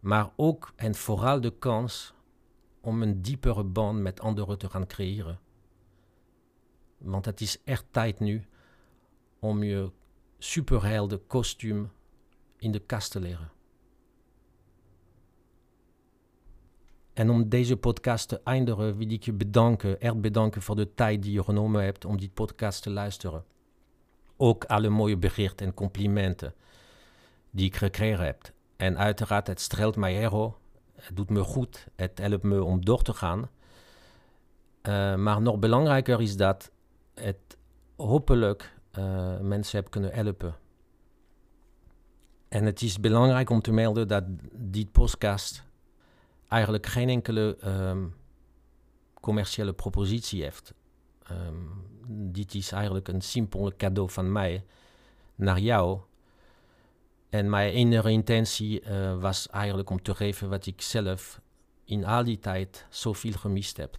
Maar 0.00 0.30
ook 0.36 0.72
en 0.76 0.94
vooral 0.94 1.40
de 1.40 1.58
kans 1.58 2.14
om 2.80 3.02
een 3.02 3.22
diepere 3.22 3.64
band 3.64 4.00
met 4.00 4.20
anderen 4.20 4.58
te 4.58 4.70
gaan 4.70 4.86
creëren. 4.86 5.40
Want 6.98 7.24
het 7.24 7.40
is 7.40 7.62
echt 7.64 7.84
tijd 7.90 8.20
nu 8.20 8.44
om 9.38 9.62
je 9.62 9.90
superhelden 10.38 11.26
kostuum 11.26 11.90
in 12.56 12.72
de 12.72 12.78
kast 12.78 13.10
te 13.10 13.20
leren. 13.20 13.50
En 17.12 17.30
om 17.30 17.48
deze 17.48 17.76
podcast 17.76 18.28
te 18.28 18.40
eindigen, 18.44 18.96
wil 18.96 19.10
ik 19.10 19.22
je 19.22 19.32
bedanken, 19.32 20.00
echt 20.00 20.20
bedanken 20.20 20.62
voor 20.62 20.76
de 20.76 20.94
tijd 20.94 21.22
die 21.22 21.32
je 21.32 21.44
genomen 21.44 21.84
hebt 21.84 22.04
om 22.04 22.18
die 22.18 22.30
podcast 22.30 22.82
te 22.82 22.90
luisteren. 22.90 23.44
Ook 24.36 24.64
alle 24.64 24.88
mooie 24.88 25.16
berichten 25.16 25.66
en 25.66 25.74
complimenten 25.74 26.54
die 27.50 27.66
ik 27.66 27.76
gekregen 27.76 28.24
heb. 28.24 28.52
En 28.76 28.98
uiteraard, 28.98 29.46
het 29.46 29.60
streelt 29.60 29.96
mij 29.96 30.14
heel. 30.14 30.58
Het 31.00 31.16
doet 31.16 31.30
me 31.30 31.42
goed. 31.42 31.86
Het 31.96 32.18
helpt 32.18 32.42
me 32.42 32.62
om 32.64 32.84
door 32.84 33.02
te 33.02 33.14
gaan. 33.14 33.48
Uh, 34.82 35.14
maar 35.14 35.42
nog 35.42 35.58
belangrijker 35.58 36.20
is 36.20 36.36
dat 36.36 36.70
het 37.14 37.56
hopelijk 37.96 38.76
uh, 38.98 39.38
mensen 39.38 39.78
heb 39.78 39.90
kunnen 39.90 40.12
helpen. 40.12 40.54
En 42.48 42.64
het 42.64 42.82
is 42.82 43.00
belangrijk 43.00 43.50
om 43.50 43.60
te 43.60 43.72
melden 43.72 44.08
dat 44.08 44.24
die 44.52 44.86
podcast 44.86 45.64
eigenlijk 46.48 46.86
geen 46.86 47.08
enkele 47.08 47.56
um, 47.64 48.14
commerciële 49.20 49.72
propositie 49.72 50.42
heeft. 50.42 50.74
Um, 51.30 51.84
dit 52.06 52.54
is 52.54 52.72
eigenlijk 52.72 53.08
een 53.08 53.20
simpel 53.20 53.72
cadeau 53.76 54.10
van 54.10 54.32
mij 54.32 54.64
naar 55.34 55.58
jou. 55.58 56.00
En 57.30 57.50
mijn 57.50 57.72
enige 57.72 58.10
intentie 58.10 58.82
uh, 58.84 59.20
was 59.20 59.48
eigenlijk 59.48 59.90
om 59.90 60.02
te 60.02 60.14
geven 60.14 60.48
wat 60.48 60.66
ik 60.66 60.80
zelf 60.80 61.40
in 61.84 62.04
al 62.04 62.24
die 62.24 62.38
tijd 62.38 62.86
zoveel 62.88 63.32
gemist 63.32 63.76
heb. 63.76 63.98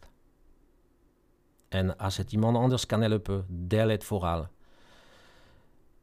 En 1.69 1.97
als 1.97 2.17
het 2.17 2.31
iemand 2.31 2.57
anders 2.57 2.85
kan 2.85 3.01
helpen, 3.01 3.45
deel 3.49 3.89
het 3.89 4.03
vooral. 4.03 4.47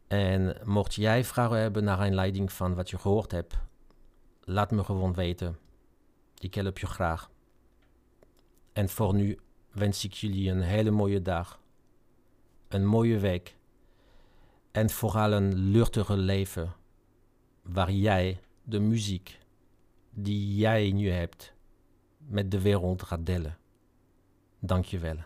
En 0.06 0.56
mocht 0.64 0.94
jij 0.94 1.24
vragen 1.24 1.58
hebben 1.58 1.84
naar 1.84 1.98
aanleiding 1.98 2.52
van 2.52 2.74
wat 2.74 2.90
je 2.90 2.98
gehoord 2.98 3.30
hebt, 3.30 3.58
laat 4.44 4.70
me 4.70 4.84
gewoon 4.84 5.14
weten. 5.14 5.58
Ik 6.38 6.54
help 6.54 6.78
je 6.78 6.86
graag. 6.86 7.30
En 8.72 8.88
voor 8.88 9.14
nu 9.14 9.38
wens 9.72 10.04
ik 10.04 10.12
jullie 10.12 10.50
een 10.50 10.60
hele 10.60 10.90
mooie 10.90 11.22
dag, 11.22 11.60
een 12.68 12.86
mooie 12.86 13.18
week 13.18 13.56
en 14.70 14.90
vooral 14.90 15.32
een 15.32 15.54
luchtige 15.54 16.16
leven 16.16 16.74
waar 17.68 17.90
jij 17.90 18.40
de 18.62 18.80
muziek 18.80 19.38
die 20.10 20.56
jij 20.56 20.90
nu 20.92 21.10
hebt 21.10 21.52
met 22.26 22.50
de 22.50 22.60
wereld 22.60 23.02
gaat 23.02 23.26
delen. 23.26 23.56
Dank 24.58 24.84
je 24.84 24.98
wel. 24.98 25.16